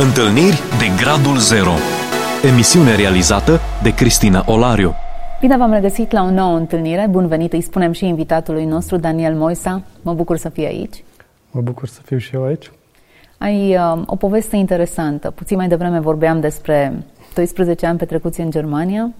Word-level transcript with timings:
Întâlniri 0.00 0.60
de 0.78 1.02
Gradul 1.02 1.36
Zero 1.36 1.70
Emisiune 2.52 2.94
realizată 2.94 3.60
de 3.82 3.94
Cristina 3.94 4.44
Olariu 4.46 4.94
Bine 5.40 5.56
v-am 5.56 5.72
regăsit 5.72 6.12
la 6.12 6.22
o 6.22 6.30
nouă 6.30 6.56
întâlnire. 6.56 7.06
Bun 7.10 7.26
venit, 7.26 7.52
îi 7.52 7.60
spunem 7.60 7.92
și 7.92 8.06
invitatului 8.06 8.64
nostru, 8.64 8.96
Daniel 8.96 9.34
Moisa. 9.34 9.82
Mă 10.02 10.14
bucur 10.14 10.36
să 10.36 10.48
fii 10.48 10.66
aici. 10.66 11.04
Mă 11.50 11.60
bucur 11.60 11.88
să 11.88 12.00
fiu 12.04 12.18
și 12.18 12.34
eu 12.34 12.44
aici. 12.44 12.70
Ai 13.38 13.76
uh, 13.76 14.02
o 14.06 14.16
poveste 14.16 14.56
interesantă. 14.56 15.30
Puțin 15.30 15.56
mai 15.56 15.68
devreme 15.68 16.00
vorbeam 16.00 16.40
despre 16.40 16.92
12 17.34 17.86
ani 17.86 17.98
petrecuți 17.98 18.40
în 18.40 18.50
Germania, 18.50 19.10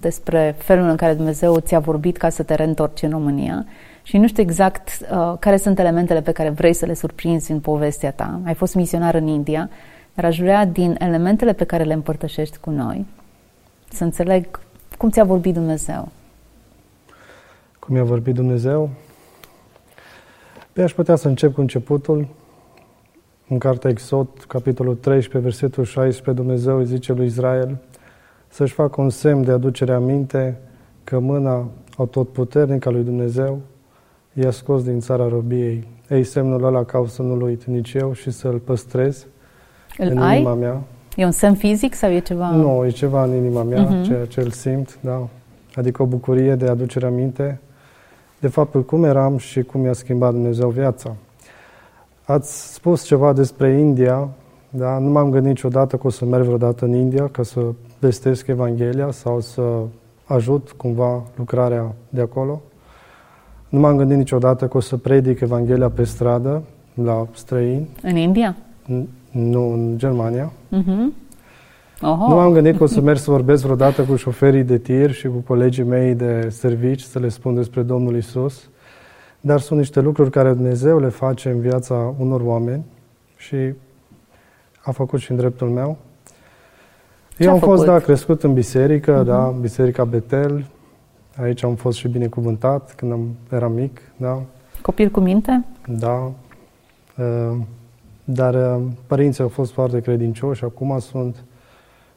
despre 0.00 0.54
felul 0.58 0.88
în 0.88 0.96
care 0.96 1.14
Dumnezeu 1.14 1.58
ți-a 1.58 1.78
vorbit 1.78 2.16
ca 2.16 2.28
să 2.28 2.42
te 2.42 2.54
reîntorci 2.54 3.02
în 3.02 3.10
România 3.10 3.66
și 4.02 4.18
nu 4.18 4.26
știu 4.26 4.42
exact 4.42 4.88
uh, 5.10 5.34
care 5.38 5.56
sunt 5.56 5.78
elementele 5.78 6.20
pe 6.20 6.32
care 6.32 6.48
vrei 6.50 6.72
să 6.72 6.86
le 6.86 6.94
surprinzi 6.94 7.50
în 7.50 7.60
povestea 7.60 8.12
ta. 8.12 8.40
Ai 8.44 8.54
fost 8.54 8.74
misionar 8.74 9.14
în 9.14 9.26
India, 9.26 9.70
dar 10.14 10.24
aș 10.24 10.38
vrea 10.38 10.64
din 10.64 10.96
elementele 10.98 11.52
pe 11.52 11.64
care 11.64 11.84
le 11.84 11.92
împărtășești 11.92 12.58
cu 12.58 12.70
noi 12.70 13.06
să 13.94 14.04
înțeleg 14.04 14.60
cum 14.98 15.10
ți-a 15.10 15.24
vorbit 15.24 15.54
Dumnezeu. 15.54 16.08
Cum 17.78 17.96
i-a 17.96 18.04
vorbit 18.04 18.34
Dumnezeu? 18.34 18.90
Pe 20.72 20.82
aș 20.82 20.92
putea 20.92 21.16
să 21.16 21.28
încep 21.28 21.54
cu 21.54 21.60
începutul. 21.60 22.28
În 23.48 23.58
cartea 23.58 23.90
Exod, 23.90 24.28
capitolul 24.48 24.94
13, 24.94 25.38
versetul 25.38 25.84
16, 25.84 26.42
Dumnezeu 26.42 26.78
îi 26.78 26.86
zice 26.86 27.12
lui 27.12 27.26
Israel 27.26 27.76
să-și 28.48 28.72
facă 28.72 29.00
un 29.00 29.10
semn 29.10 29.44
de 29.44 29.50
aducere 29.50 29.92
aminte 29.92 30.58
că 31.04 31.18
mâna 31.18 31.70
atotputernică 31.96 32.88
a 32.88 32.92
lui 32.92 33.02
Dumnezeu 33.02 33.60
i-a 34.32 34.50
scos 34.50 34.84
din 34.84 35.00
țara 35.00 35.28
robiei. 35.28 35.86
Ei, 36.08 36.24
semnul 36.24 36.64
ăla 36.64 36.84
caut 36.84 37.08
să 37.08 37.22
nu-l 37.22 37.42
uit 37.42 37.64
nici 37.64 37.94
eu 37.94 38.12
și 38.12 38.30
să-l 38.30 38.58
păstrez 38.58 39.26
Îl 39.98 40.08
în 40.10 40.18
ai? 40.18 40.36
inima 40.36 40.54
mea. 40.54 40.80
E 41.16 41.24
un 41.24 41.30
semn 41.30 41.54
fizic 41.54 41.94
sau 41.94 42.10
e 42.10 42.18
ceva? 42.18 42.50
Nu, 42.50 42.84
e 42.86 42.88
ceva 42.90 43.24
în 43.24 43.34
inima 43.34 43.62
mea, 43.62 43.82
Mhm. 43.82 44.02
ceea 44.02 44.24
ce 44.26 44.40
îl 44.40 44.50
simt, 44.50 44.98
da. 45.00 45.28
Adică 45.74 46.02
o 46.02 46.06
bucurie 46.06 46.54
de 46.54 46.66
aducere 46.68 47.06
aminte 47.06 47.60
de 48.40 48.48
faptul 48.48 48.84
cum 48.84 49.04
eram 49.04 49.36
și 49.38 49.62
cum 49.62 49.80
mi-a 49.80 49.92
schimbat 49.92 50.32
Dumnezeu 50.32 50.68
viața. 50.68 51.14
Ați 52.24 52.72
spus 52.74 53.02
ceva 53.04 53.32
despre 53.32 53.78
India, 53.78 54.28
da? 54.70 54.98
Nu 54.98 55.10
m-am 55.10 55.30
gândit 55.30 55.48
niciodată 55.48 55.96
că 55.96 56.06
o 56.06 56.10
să 56.10 56.24
merg 56.24 56.44
vreodată 56.44 56.84
în 56.84 56.92
India 56.94 57.28
ca 57.28 57.42
să 57.42 57.60
vestesc 57.98 58.46
Evanghelia 58.46 59.10
sau 59.10 59.40
să 59.40 59.62
ajut 60.24 60.72
cumva 60.76 61.22
lucrarea 61.36 61.94
de 62.08 62.20
acolo. 62.20 62.62
Nu 63.68 63.78
m-am 63.80 63.96
gândit 63.96 64.16
niciodată 64.16 64.66
că 64.66 64.76
o 64.76 64.80
să 64.80 64.96
predic 64.96 65.40
Evanghelia 65.40 65.88
pe 65.90 66.04
stradă, 66.04 66.62
la 67.02 67.26
străini, 67.34 67.88
În 68.02 68.16
India? 68.16 68.56
n- 68.86 69.04
nu 69.34 69.72
în 69.72 69.98
Germania. 69.98 70.52
Mhm. 70.68 71.12
Oho. 72.02 72.28
Nu 72.28 72.38
am 72.38 72.52
gândit 72.52 72.76
că 72.76 72.82
o 72.82 72.86
să 72.86 73.00
merg 73.00 73.18
să 73.18 73.30
vorbesc 73.30 73.62
vreodată 73.62 74.02
cu 74.02 74.16
șoferii 74.16 74.62
de 74.62 74.78
tir 74.78 75.10
și 75.12 75.28
cu 75.28 75.36
colegii 75.46 75.84
mei 75.84 76.14
de 76.14 76.48
servici 76.50 77.00
să 77.00 77.18
le 77.18 77.28
spun 77.28 77.54
despre 77.54 77.82
Domnul 77.82 78.16
Isus, 78.16 78.68
dar 79.40 79.60
sunt 79.60 79.78
niște 79.78 80.00
lucruri 80.00 80.30
care 80.30 80.52
Dumnezeu 80.52 80.98
le 80.98 81.08
face 81.08 81.50
în 81.50 81.60
viața 81.60 82.14
unor 82.18 82.40
oameni 82.40 82.84
și 83.36 83.56
a 84.84 84.90
făcut 84.90 85.20
și 85.20 85.30
în 85.30 85.36
dreptul 85.36 85.68
meu. 85.68 85.96
Ce 87.36 87.42
Eu 87.42 87.50
a 87.50 87.52
am 87.52 87.58
fost, 87.58 87.82
făcut? 87.84 87.98
da, 87.98 88.04
crescut 88.04 88.42
în 88.42 88.52
biserică, 88.52 89.12
Mhm. 89.16 89.24
da, 89.24 89.46
în 89.46 89.60
biserica 89.60 90.04
Betel. 90.04 90.64
Aici 91.42 91.64
am 91.64 91.74
fost 91.74 91.98
și 91.98 92.08
binecuvântat 92.08 92.94
când 92.96 93.12
am, 93.12 93.28
eram 93.52 93.72
mic, 93.72 94.00
da. 94.16 94.42
Copil 94.82 95.08
cu 95.08 95.20
minte? 95.20 95.64
Da. 95.88 96.30
Uh, 97.18 97.56
Dar 98.24 98.54
uh, 98.54 98.82
părinții 99.06 99.42
au 99.42 99.48
fost 99.48 99.72
foarte 99.72 100.00
credincioși, 100.00 100.64
acum 100.64 100.98
sunt. 100.98 101.44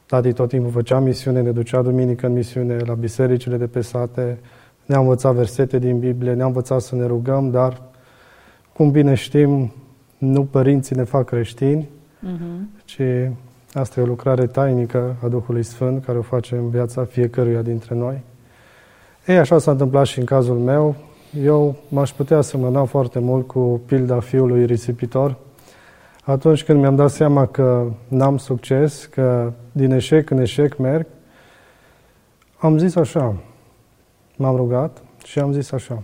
Tati 0.05 0.33
tot 0.33 0.49
timpul 0.49 0.71
făcea 0.71 0.99
misiune, 0.99 1.41
ne 1.41 1.51
ducea 1.51 1.81
duminică 1.81 2.25
în 2.25 2.33
misiune 2.33 2.77
la 2.77 2.93
bisericile 2.93 3.57
de 3.57 3.67
pe 3.67 3.81
sate, 3.81 4.39
ne-a 4.85 4.99
învățat 4.99 5.33
versete 5.33 5.79
din 5.79 5.99
Biblie, 5.99 6.33
ne-a 6.33 6.45
învățat 6.45 6.81
să 6.81 6.95
ne 6.95 7.05
rugăm, 7.05 7.51
dar, 7.51 7.81
cum 8.73 8.91
bine 8.91 9.13
știm, 9.13 9.73
nu 10.17 10.43
părinții 10.43 10.95
ne 10.95 11.03
fac 11.03 11.25
creștini, 11.25 11.89
Mhm. 12.19 12.69
ci 12.85 13.01
asta 13.73 13.99
e 13.99 14.03
o 14.03 14.05
lucrare 14.05 14.45
tainică 14.45 15.15
a 15.23 15.27
Duhului 15.27 15.63
Sfânt 15.63 16.05
care 16.05 16.17
o 16.17 16.21
face 16.21 16.55
în 16.55 16.69
viața 16.69 17.03
fiecăruia 17.03 17.61
dintre 17.61 17.95
noi. 17.95 18.21
Ei, 19.25 19.37
așa 19.37 19.57
s-a 19.57 19.71
întâmplat 19.71 20.05
și 20.05 20.19
în 20.19 20.25
cazul 20.25 20.57
meu. 20.57 20.95
Eu 21.43 21.75
m-aș 21.89 22.11
putea 22.11 22.41
semăna 22.41 22.83
foarte 22.83 23.19
mult 23.19 23.47
cu 23.47 23.81
pilda 23.85 24.19
fiului 24.19 24.65
risipitor. 24.65 25.35
Atunci 26.27 26.63
când 26.63 26.79
mi-am 26.79 26.95
dat 26.95 27.09
seama 27.09 27.45
că 27.45 27.91
n-am 28.07 28.37
succes, 28.37 29.05
că 29.05 29.53
din 29.71 29.91
eșec 29.91 30.29
în 30.29 30.37
eșec 30.37 30.77
merg, 30.77 31.05
am 32.57 32.77
zis 32.77 32.95
așa, 32.95 33.35
m-am 34.37 34.55
rugat 34.55 35.03
și 35.25 35.39
am 35.39 35.51
zis 35.51 35.71
așa, 35.71 36.03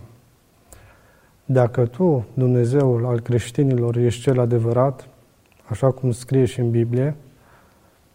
dacă 1.44 1.86
tu, 1.86 2.24
Dumnezeul 2.34 3.06
al 3.06 3.20
creștinilor, 3.20 3.96
ești 3.96 4.20
cel 4.20 4.40
adevărat, 4.40 5.08
așa 5.68 5.90
cum 5.90 6.10
scrie 6.10 6.44
și 6.44 6.60
în 6.60 6.70
Biblie, 6.70 7.16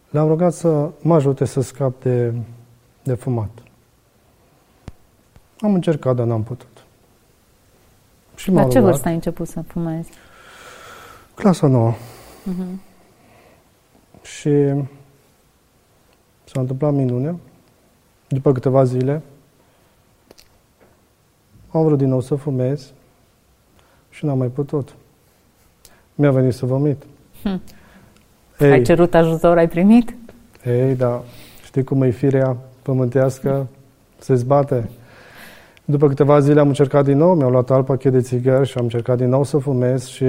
l-am 0.09 0.27
rugat 0.27 0.53
să 0.53 0.89
mă 1.01 1.15
ajute 1.15 1.45
să 1.45 1.61
scap 1.61 2.01
de, 2.01 2.33
de 3.03 3.13
fumat. 3.13 3.51
Am 5.59 5.73
încercat, 5.73 6.15
dar 6.15 6.25
n-am 6.25 6.43
putut. 6.43 6.83
Și 8.35 8.51
La 8.51 8.61
m-am 8.61 8.69
ce 8.69 8.77
rugat. 8.77 8.91
vârstă 8.91 9.07
ai 9.07 9.13
început 9.13 9.47
să 9.47 9.61
fumezi? 9.61 10.09
Clasa 11.39 11.67
nouă. 11.67 11.93
Mhm. 12.43 12.81
Și 14.21 14.49
s-a 16.43 16.59
întâmplat 16.59 16.93
minunea. 16.93 17.35
După 18.27 18.51
câteva 18.51 18.83
zile, 18.83 19.21
am 21.71 21.83
vrut 21.83 21.97
din 21.97 22.07
nou 22.07 22.21
să 22.21 22.35
fumez 22.35 22.91
și 24.09 24.25
n-am 24.25 24.37
mai 24.37 24.47
putut. 24.47 24.95
Mi-a 26.15 26.31
venit 26.31 26.53
să 26.53 26.65
vomit. 26.65 27.03
Hm. 27.43 27.61
Ei, 28.59 28.71
Ai 28.71 28.81
cerut 28.81 29.13
ajutor, 29.13 29.57
ai 29.57 29.67
primit? 29.67 30.15
Ei, 30.65 30.95
da, 30.95 31.23
știi 31.63 31.83
cum 31.83 32.01
e 32.01 32.09
firea 32.09 32.57
pământească? 32.81 33.67
Se 34.17 34.35
zbate. 34.35 34.89
După 35.85 36.07
câteva 36.07 36.39
zile 36.39 36.59
am 36.59 36.67
încercat 36.67 37.03
din 37.03 37.17
nou, 37.17 37.35
mi-au 37.35 37.49
luat 37.49 37.69
alt 37.69 37.85
pachet 37.85 38.11
de 38.11 38.21
țigări 38.21 38.67
și 38.67 38.77
am 38.77 38.83
încercat 38.83 39.17
din 39.17 39.29
nou 39.29 39.43
să 39.43 39.57
fumez 39.57 40.05
și 40.07 40.25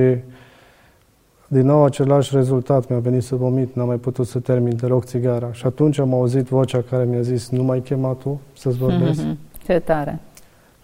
din 1.53 1.67
nou 1.67 1.85
același 1.85 2.35
rezultat, 2.35 2.89
mi-a 2.89 2.99
venit 2.99 3.23
să 3.23 3.35
vomit, 3.35 3.75
n-am 3.75 3.87
mai 3.87 3.97
putut 3.97 4.27
să 4.27 4.39
termin 4.39 4.77
deloc 4.77 5.05
țigara. 5.05 5.53
Și 5.53 5.67
atunci 5.67 5.99
am 5.99 6.15
auzit 6.15 6.49
vocea 6.49 6.83
care 6.91 7.05
mi-a 7.05 7.21
zis, 7.21 7.49
nu 7.49 7.63
mai 7.63 7.81
chema 7.81 8.13
tu 8.13 8.41
să-ți 8.57 8.77
vorbesc. 8.77 9.23
Mhm. 9.23 9.39
Ce 9.65 9.79
tare. 9.79 10.21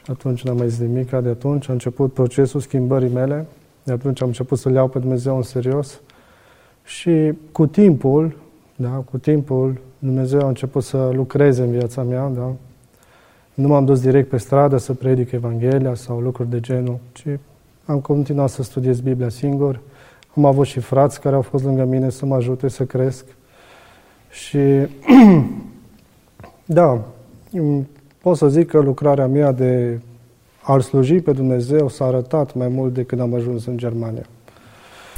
Și 0.04 0.10
atunci 0.10 0.44
n-am 0.44 0.56
mai 0.56 0.68
zis 0.68 0.78
nimic, 0.78 1.10
de 1.10 1.28
atunci 1.28 1.68
a 1.68 1.72
început 1.72 2.12
procesul 2.12 2.60
schimbării 2.60 3.08
mele, 3.08 3.46
de 3.82 3.92
atunci 3.92 4.20
am 4.22 4.26
început 4.26 4.58
să-L 4.58 4.72
iau 4.72 4.88
pe 4.88 4.98
Dumnezeu 4.98 5.36
în 5.36 5.42
serios 5.42 6.00
și 6.84 7.32
cu 7.52 7.66
timpul, 7.66 8.36
da, 8.76 8.88
cu 8.88 9.18
timpul, 9.18 9.80
Dumnezeu 9.98 10.40
a 10.40 10.48
început 10.48 10.82
să 10.82 11.10
lucreze 11.12 11.62
în 11.62 11.70
viața 11.70 12.02
mea, 12.02 12.28
da. 12.28 12.52
Nu 13.54 13.68
m-am 13.68 13.84
dus 13.84 14.00
direct 14.00 14.28
pe 14.28 14.36
stradă 14.36 14.76
să 14.76 14.92
predic 14.92 15.32
Evanghelia 15.32 15.94
sau 15.94 16.20
lucruri 16.20 16.50
de 16.50 16.60
genul, 16.60 16.98
ci 17.12 17.26
am 17.84 18.00
continuat 18.00 18.50
să 18.50 18.62
studiez 18.62 19.00
Biblia 19.00 19.28
singur. 19.28 19.80
Am 20.36 20.44
avut 20.44 20.66
și 20.66 20.80
frați 20.80 21.20
care 21.20 21.34
au 21.34 21.42
fost 21.42 21.64
lângă 21.64 21.84
mine 21.84 22.10
să 22.10 22.26
mă 22.26 22.34
ajute 22.34 22.68
să 22.68 22.84
cresc. 22.84 23.24
Și 24.30 24.58
da, 26.64 27.00
m- 27.58 27.84
pot 28.22 28.36
să 28.36 28.48
zic 28.48 28.68
că 28.68 28.78
lucrarea 28.80 29.26
mea 29.26 29.52
de 29.52 30.00
a-L 30.62 30.80
sluji 30.80 31.14
pe 31.20 31.32
Dumnezeu 31.32 31.88
s-a 31.88 32.04
arătat 32.04 32.54
mai 32.54 32.68
mult 32.68 32.94
de 32.94 33.02
când 33.02 33.20
am 33.20 33.34
ajuns 33.34 33.66
în 33.66 33.76
Germania. 33.76 34.26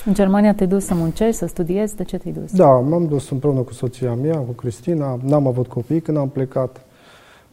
În 0.04 0.14
Germania 0.14 0.54
te-ai 0.54 0.68
dus 0.68 0.84
să 0.84 0.94
muncești, 0.94 1.36
să 1.36 1.46
studiezi? 1.46 1.96
De 1.96 2.04
ce 2.04 2.18
te-ai 2.18 2.34
dus? 2.40 2.52
Da, 2.52 2.68
m-am 2.70 3.06
dus 3.06 3.30
împreună 3.30 3.60
cu 3.60 3.72
soția 3.72 4.14
mea, 4.14 4.36
cu 4.36 4.52
Cristina, 4.52 5.18
n-am 5.24 5.46
avut 5.46 5.66
copii 5.66 6.00
când 6.00 6.16
am 6.16 6.28
plecat. 6.28 6.80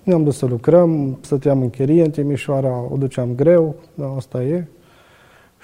Ne-am 0.03 0.23
dus 0.23 0.37
să 0.37 0.45
lucrăm, 0.45 1.17
stăteam 1.21 1.61
în 1.61 1.69
chirie 1.69 2.03
în 2.03 2.11
Timișoara, 2.11 2.83
o 2.91 2.97
duceam 2.97 3.29
greu, 3.35 3.75
da, 3.93 4.13
asta 4.17 4.43
e. 4.43 4.67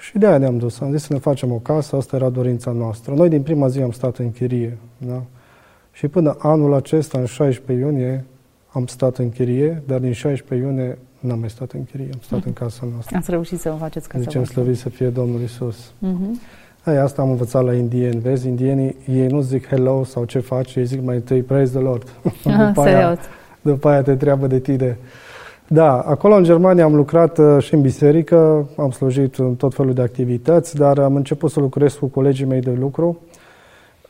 Și 0.02 0.18
de 0.18 0.26
aia 0.26 0.38
ne-am 0.38 0.58
dus. 0.58 0.80
Am 0.80 0.90
zis 0.90 1.02
să 1.02 1.12
ne 1.12 1.18
facem 1.18 1.52
o 1.52 1.56
casă, 1.58 1.96
asta 1.96 2.16
era 2.16 2.28
dorința 2.28 2.70
noastră. 2.70 3.14
Noi 3.14 3.28
din 3.28 3.42
prima 3.42 3.68
zi 3.68 3.80
am 3.80 3.90
stat 3.90 4.16
în 4.16 4.30
chirie. 4.32 4.78
Da? 4.98 5.22
Și 5.92 6.08
până 6.08 6.36
anul 6.38 6.74
acesta, 6.74 7.18
în 7.18 7.24
16 7.24 7.86
iunie, 7.86 8.24
am 8.68 8.86
stat 8.86 9.16
în 9.16 9.30
chirie, 9.30 9.82
dar 9.86 9.98
din 9.98 10.12
16 10.12 10.66
iunie 10.66 10.98
n-am 11.20 11.38
mai 11.38 11.50
stat 11.50 11.72
în 11.72 11.84
chirie, 11.84 12.08
am 12.12 12.20
stat 12.22 12.44
în 12.44 12.52
casa 12.52 12.88
noastră. 12.92 13.16
Ați 13.16 13.30
reușit 13.30 13.60
să 13.60 13.72
o 13.72 13.76
faceți 13.76 14.08
casa 14.08 14.22
Zicem 14.22 14.40
voastră. 14.40 14.60
slăvit 14.62 14.78
să 14.80 14.88
fie 14.88 15.08
Domnul 15.08 15.40
Isus. 15.40 15.92
Mhm. 15.98 16.40
Hai, 16.84 16.96
asta 16.96 17.22
am 17.22 17.30
învățat 17.30 17.64
la 17.64 17.74
indieni. 17.74 18.20
Vezi, 18.20 18.48
indienii, 18.48 18.96
ei 19.08 19.26
nu 19.26 19.40
zic 19.40 19.66
hello 19.66 20.04
sau 20.04 20.24
ce 20.24 20.38
faci, 20.38 20.74
ei 20.74 20.84
zic 20.84 21.02
mai 21.02 21.14
întâi 21.14 21.42
praise 21.42 21.72
the 21.72 21.80
Lord. 21.80 22.08
Ah, 22.44 22.66
după, 22.66 22.80
aia, 22.80 22.98
serios. 22.98 23.18
după 23.60 23.88
aia 23.88 24.02
te 24.02 24.14
treabă 24.14 24.46
de 24.46 24.58
tine. 24.58 24.98
Da, 25.72 26.00
acolo 26.00 26.34
în 26.34 26.44
Germania 26.44 26.84
am 26.84 26.94
lucrat 26.94 27.38
uh, 27.38 27.56
și 27.58 27.74
în 27.74 27.80
biserică, 27.80 28.68
am 28.76 28.90
slujit 28.90 29.36
în 29.36 29.54
tot 29.54 29.74
felul 29.74 29.92
de 29.92 30.02
activități, 30.02 30.76
dar 30.76 30.98
am 30.98 31.16
început 31.16 31.50
să 31.50 31.60
lucrez 31.60 31.94
cu 31.94 32.06
colegii 32.06 32.46
mei 32.46 32.60
de 32.60 32.76
lucru 32.80 33.18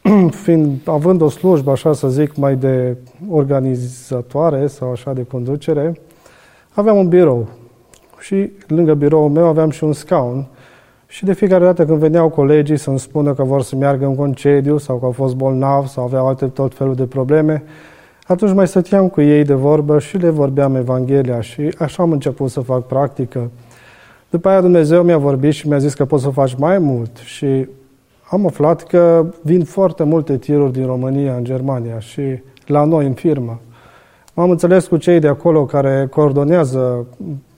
fiind, 0.44 0.80
având 0.84 1.20
o 1.20 1.28
slujbă, 1.28 1.70
așa 1.70 1.92
să 1.92 2.08
zic, 2.08 2.36
mai 2.36 2.56
de 2.56 2.96
organizatoare 3.30 4.66
sau 4.66 4.90
așa 4.90 5.12
de 5.12 5.24
conducere, 5.24 6.00
aveam 6.74 6.96
un 6.96 7.08
birou. 7.08 7.48
Și 8.18 8.50
lângă 8.66 8.94
biroul 8.94 9.30
meu 9.30 9.46
aveam 9.46 9.70
și 9.70 9.84
un 9.84 9.92
scaun. 9.92 10.46
Și 11.06 11.24
de 11.24 11.32
fiecare 11.32 11.64
dată 11.64 11.84
când 11.84 11.98
veneau 11.98 12.28
colegii 12.28 12.76
să-mi 12.76 12.98
spună 12.98 13.34
că 13.34 13.42
vor 13.42 13.62
să 13.62 13.76
meargă 13.76 14.06
în 14.06 14.14
concediu 14.14 14.78
sau 14.78 14.96
că 14.96 15.04
au 15.04 15.12
fost 15.12 15.34
bolnavi 15.34 15.88
sau 15.88 16.04
aveau 16.04 16.26
alte 16.26 16.46
tot 16.46 16.74
felul 16.74 16.94
de 16.94 17.06
probleme, 17.06 17.62
atunci 18.26 18.54
mai 18.54 18.68
stăteam 18.68 19.08
cu 19.08 19.20
ei 19.20 19.44
de 19.44 19.54
vorbă 19.54 19.98
și 19.98 20.16
le 20.16 20.28
vorbeam 20.28 20.76
Evanghelia 20.76 21.40
și 21.40 21.74
așa 21.78 22.02
am 22.02 22.12
început 22.12 22.50
să 22.50 22.60
fac 22.60 22.86
practică. 22.86 23.50
După 24.30 24.48
aia 24.48 24.60
Dumnezeu 24.60 25.02
mi-a 25.02 25.18
vorbit 25.18 25.52
și 25.52 25.68
mi-a 25.68 25.78
zis 25.78 25.94
că 25.94 26.04
poți 26.04 26.22
să 26.22 26.30
faci 26.30 26.54
mai 26.54 26.78
mult 26.78 27.16
și 27.16 27.68
am 28.30 28.46
aflat 28.46 28.82
că 28.82 29.26
vin 29.42 29.64
foarte 29.64 30.02
multe 30.02 30.36
tiruri 30.36 30.72
din 30.72 30.86
România 30.86 31.34
în 31.34 31.44
Germania 31.44 31.98
și 31.98 32.22
la 32.66 32.84
noi 32.84 33.06
în 33.06 33.12
firmă. 33.12 33.60
M-am 34.34 34.50
înțeles 34.50 34.86
cu 34.86 34.96
cei 34.96 35.18
de 35.18 35.28
acolo 35.28 35.64
care 35.64 36.08
coordonează 36.10 37.06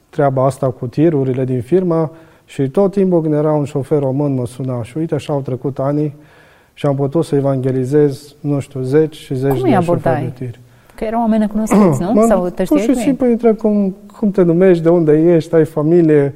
treaba 0.08 0.44
asta 0.44 0.70
cu 0.70 0.86
tirurile 0.86 1.44
din 1.44 1.60
firmă 1.60 2.10
și 2.44 2.68
tot 2.68 2.92
timpul 2.92 3.20
când 3.20 3.34
era 3.34 3.52
un 3.52 3.64
șofer 3.64 3.98
român 3.98 4.34
mă 4.34 4.46
suna 4.46 4.82
și 4.82 4.98
uite 4.98 5.14
așa 5.14 5.32
au 5.32 5.40
trecut 5.40 5.78
ani 5.78 6.14
și 6.74 6.86
am 6.86 6.94
putut 6.94 7.24
să 7.24 7.34
evangelizez, 7.34 8.34
nu 8.40 8.60
știu, 8.60 8.80
zeci 8.82 9.16
și 9.16 9.34
zeci 9.34 9.60
Cum 9.60 9.70
de 9.70 9.78
șoferi 9.80 10.32
de 10.36 10.44
tir. 10.44 10.58
Că 10.94 11.04
erau 11.04 11.20
oameni 11.20 11.40
necunoscuți, 11.40 12.00
nu? 12.00 12.12
Mă, 12.14 12.24
Sau 12.28 12.48
te 12.48 12.62
pur 12.62 12.78
și 12.78 12.82
știai 12.82 13.04
simplu 13.04 13.26
întreb 13.26 13.56
cum, 13.56 13.94
cum 14.18 14.30
te 14.30 14.42
numești, 14.42 14.82
de 14.82 14.88
unde 14.88 15.34
ești, 15.34 15.54
ai 15.54 15.64
familie 15.64 16.34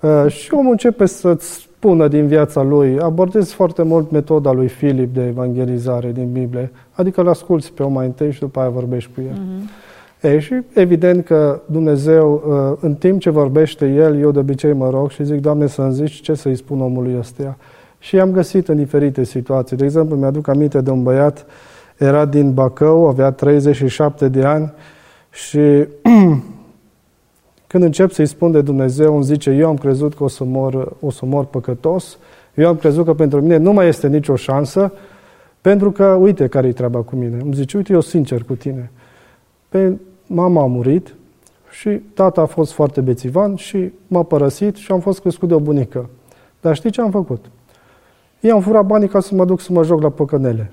uh, 0.00 0.26
și 0.28 0.54
omul 0.54 0.70
începe 0.70 1.06
să-ți 1.06 1.52
spună 1.52 2.08
din 2.08 2.26
viața 2.26 2.62
lui. 2.62 2.98
Abordez 2.98 3.50
foarte 3.50 3.82
mult 3.82 4.10
metoda 4.10 4.52
lui 4.52 4.68
Filip 4.68 5.14
de 5.14 5.26
evangelizare 5.26 6.12
din 6.12 6.32
Biblie, 6.32 6.70
adică 6.92 7.20
îl 7.20 7.28
asculți 7.28 7.72
pe 7.72 7.82
om 7.82 7.92
mai 7.92 8.06
întâi 8.06 8.32
și 8.32 8.40
după 8.40 8.60
aia 8.60 8.68
vorbești 8.68 9.10
cu 9.14 9.20
el. 9.20 9.34
Uh-huh. 9.34 9.88
Ei, 10.22 10.40
și 10.40 10.54
evident 10.74 11.24
că 11.24 11.60
Dumnezeu, 11.66 12.42
uh, 12.46 12.78
în 12.80 12.94
timp 12.94 13.20
ce 13.20 13.30
vorbește 13.30 13.86
El, 13.86 14.20
eu 14.20 14.30
de 14.30 14.38
obicei 14.38 14.72
mă 14.72 14.90
rog 14.90 15.10
și 15.10 15.24
zic, 15.24 15.40
Doamne, 15.40 15.66
să-mi 15.66 15.92
zici 15.92 16.20
ce 16.20 16.34
să-i 16.34 16.56
spun 16.56 16.80
omului 16.80 17.16
ăsta. 17.18 17.56
Și 18.02 18.20
am 18.20 18.30
găsit 18.30 18.68
în 18.68 18.76
diferite 18.76 19.24
situații. 19.24 19.76
De 19.76 19.84
exemplu, 19.84 20.16
mi-aduc 20.16 20.48
aminte 20.48 20.80
de 20.80 20.90
un 20.90 21.02
băiat, 21.02 21.46
era 21.96 22.24
din 22.24 22.54
Bacău, 22.54 23.06
avea 23.06 23.30
37 23.30 24.28
de 24.28 24.44
ani 24.44 24.72
și 25.30 25.60
când 27.70 27.82
încep 27.82 28.10
să-i 28.10 28.26
spun 28.26 28.50
de 28.50 28.60
Dumnezeu, 28.60 29.14
îmi 29.14 29.24
zice, 29.24 29.50
eu 29.50 29.68
am 29.68 29.76
crezut 29.76 30.14
că 30.14 30.24
o 30.24 30.28
să 30.28 30.44
mor, 30.44 30.96
o 31.00 31.10
să 31.10 31.26
mor 31.26 31.44
păcătos, 31.44 32.18
eu 32.54 32.68
am 32.68 32.76
crezut 32.76 33.04
că 33.04 33.14
pentru 33.14 33.40
mine 33.40 33.56
nu 33.56 33.72
mai 33.72 33.88
este 33.88 34.08
nicio 34.08 34.36
șansă, 34.36 34.92
pentru 35.60 35.90
că, 35.90 36.04
uite 36.04 36.46
care 36.46 36.66
e 36.66 36.72
treaba 36.72 37.00
cu 37.00 37.16
mine. 37.16 37.36
Îmi 37.42 37.54
zice, 37.54 37.76
uite, 37.76 37.92
eu 37.92 38.00
sincer 38.00 38.42
cu 38.42 38.54
tine. 38.54 38.90
Pe 39.68 39.96
mama 40.26 40.62
a 40.62 40.66
murit 40.66 41.14
și 41.70 41.88
tata 41.88 42.40
a 42.40 42.46
fost 42.46 42.72
foarte 42.72 43.00
bețivan 43.00 43.54
și 43.56 43.92
m-a 44.06 44.22
părăsit 44.22 44.76
și 44.76 44.92
am 44.92 45.00
fost 45.00 45.20
crescut 45.20 45.48
de 45.48 45.54
o 45.54 45.60
bunică. 45.60 46.08
Dar 46.60 46.74
știi 46.74 46.90
ce 46.90 47.00
am 47.00 47.10
făcut? 47.10 47.44
Eu 48.40 48.54
am 48.54 48.60
furat 48.60 48.86
banii 48.86 49.08
ca 49.08 49.20
să 49.20 49.34
mă 49.34 49.44
duc 49.44 49.60
să 49.60 49.72
mă 49.72 49.82
joc 49.82 50.02
la 50.02 50.10
păcănele. 50.10 50.70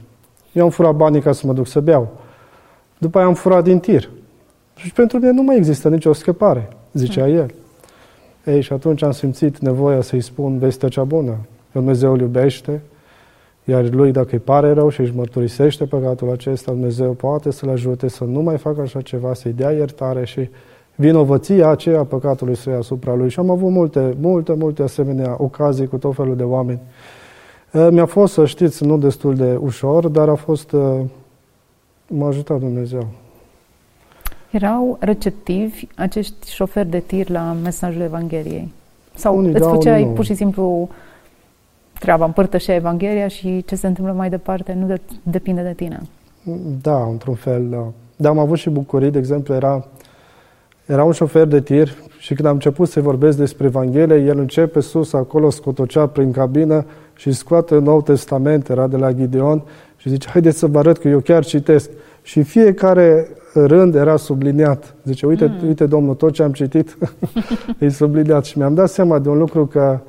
Eu 0.51 0.63
am 0.63 0.69
furat 0.69 0.95
banii 0.95 1.21
ca 1.21 1.31
să 1.31 1.47
mă 1.47 1.53
duc 1.53 1.67
să 1.67 1.79
beau. 1.79 2.07
După 2.97 3.17
aia 3.17 3.27
am 3.27 3.33
furat 3.33 3.63
din 3.63 3.79
tir. 3.79 4.09
Și 4.75 4.91
pentru 4.91 5.17
mine 5.17 5.31
nu 5.31 5.41
mai 5.41 5.55
există 5.55 5.89
nicio 5.89 6.13
scăpare, 6.13 6.69
zicea 6.93 7.23
hmm. 7.23 7.35
el. 7.35 7.53
Ei, 8.45 8.61
și 8.61 8.73
atunci 8.73 9.03
am 9.03 9.11
simțit 9.11 9.57
nevoia 9.57 10.01
să-i 10.01 10.21
spun 10.21 10.57
vestea 10.57 10.89
cea 10.89 11.03
bună. 11.03 11.35
Dumnezeu 11.71 12.13
îl 12.13 12.19
iubește, 12.19 12.81
iar 13.63 13.89
lui, 13.89 14.11
dacă 14.11 14.29
îi 14.31 14.39
pare 14.39 14.71
rău 14.71 14.89
și 14.89 15.01
își 15.01 15.15
mărturisește 15.15 15.85
păcatul 15.85 16.31
acesta, 16.31 16.71
Dumnezeu 16.71 17.11
poate 17.11 17.51
să-l 17.51 17.69
ajute 17.69 18.07
să 18.07 18.23
nu 18.23 18.41
mai 18.41 18.57
facă 18.57 18.81
așa 18.81 19.01
ceva, 19.01 19.33
să-i 19.33 19.51
dea 19.51 19.71
iertare 19.71 20.25
și 20.25 20.49
vinovăția 20.95 21.69
aceea 21.69 22.03
păcatului 22.03 22.55
să 22.55 22.69
ia 22.69 22.77
asupra 22.77 23.15
lui. 23.15 23.29
Și 23.29 23.39
am 23.39 23.49
avut 23.49 23.71
multe, 23.71 24.15
multe, 24.19 24.53
multe 24.53 24.83
asemenea 24.83 25.35
ocazii 25.37 25.87
cu 25.87 25.97
tot 25.97 26.15
felul 26.15 26.35
de 26.35 26.43
oameni. 26.43 26.79
Eh, 27.71 27.87
mi-a 27.91 28.05
fost, 28.05 28.33
să 28.33 28.45
știți, 28.45 28.85
nu 28.85 28.97
destul 28.97 29.35
de 29.35 29.55
ușor, 29.59 30.07
dar 30.07 30.29
a 30.29 30.35
fost, 30.35 30.73
eh, 30.73 30.99
m-a 32.07 32.27
ajutat 32.27 32.59
Dumnezeu. 32.59 33.07
Erau 34.49 34.97
receptivi 34.99 35.87
acești 35.95 36.51
șoferi 36.51 36.89
de 36.89 36.99
tir 36.99 37.29
la 37.29 37.55
mesajul 37.63 38.01
Evangheliei? 38.01 38.71
Sau 39.13 39.37
unii 39.37 39.49
îți 39.49 39.59
da, 39.59 39.69
făceai 39.69 40.11
pur 40.15 40.25
și 40.25 40.33
simplu 40.33 40.89
treaba, 41.99 42.25
împărtășea 42.25 42.75
Evanghelia 42.75 43.27
și 43.27 43.63
ce 43.65 43.75
se 43.75 43.87
întâmplă 43.87 44.13
mai 44.13 44.29
departe 44.29 44.73
nu 44.73 44.85
de, 44.85 45.01
depinde 45.23 45.61
de 45.61 45.73
tine. 45.73 46.01
Da, 46.81 47.03
într-un 47.03 47.35
fel, 47.35 47.69
da. 47.69 47.87
Dar 48.15 48.31
am 48.31 48.39
avut 48.39 48.57
și 48.57 48.69
bucurii, 48.69 49.11
de 49.11 49.17
exemplu, 49.17 49.53
era, 49.53 49.85
era 50.85 51.03
un 51.03 51.11
șofer 51.11 51.45
de 51.45 51.61
tir 51.61 51.95
și 52.19 52.33
când 52.33 52.47
am 52.47 52.53
început 52.53 52.89
să 52.89 53.01
vorbesc 53.01 53.37
despre 53.37 53.65
Evanghelie, 53.65 54.15
el 54.15 54.37
începe 54.37 54.79
sus 54.79 55.13
acolo, 55.13 55.49
scotocea 55.49 56.07
prin 56.07 56.31
cabină 56.31 56.85
și 57.17 57.31
scoate 57.31 57.77
Nou 57.77 58.01
Testament, 58.01 58.69
era 58.69 58.87
de 58.87 58.97
la 58.97 59.11
Gideon 59.11 59.63
și 59.97 60.09
zice, 60.09 60.29
haideți 60.29 60.57
să 60.57 60.67
vă 60.67 60.77
arăt 60.79 60.97
că 60.97 61.07
eu 61.07 61.19
chiar 61.19 61.45
citesc. 61.45 61.89
Și 62.21 62.43
fiecare 62.43 63.27
rând 63.53 63.95
era 63.95 64.15
subliniat. 64.15 64.95
Zice, 65.03 65.25
uite, 65.25 65.45
mm. 65.45 65.67
uite 65.67 65.85
domnul, 65.85 66.15
tot 66.15 66.33
ce 66.33 66.43
am 66.43 66.51
citit 66.51 66.97
e 67.79 67.89
subliniat. 67.89 68.45
Și 68.45 68.57
mi-am 68.57 68.73
dat 68.73 68.89
seama 68.89 69.19
de 69.19 69.29
un 69.29 69.37
lucru 69.37 69.65
că 69.65 69.99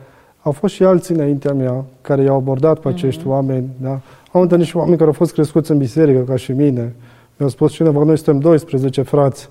au 0.43 0.53
fost 0.53 0.75
și 0.75 0.85
alții 0.85 1.15
înaintea 1.15 1.53
mea 1.53 1.85
care 2.01 2.23
i-au 2.23 2.37
abordat 2.37 2.79
pe 2.79 2.89
acești 2.89 3.23
mm-hmm. 3.23 3.27
oameni. 3.27 3.69
Da? 3.81 4.01
Au 4.33 4.43
întâlnit 4.43 4.67
și 4.67 4.77
oameni 4.77 4.97
care 4.97 5.09
au 5.09 5.15
fost 5.15 5.33
crescuți 5.33 5.71
în 5.71 5.79
biserică, 5.79 6.21
ca 6.21 6.37
și 6.37 6.53
mine. 6.53 6.95
Mi-au 7.37 7.51
spus 7.51 7.73
cineva, 7.73 8.05
noi 8.05 8.17
suntem 8.17 8.39
12 8.39 9.03
frați 9.03 9.49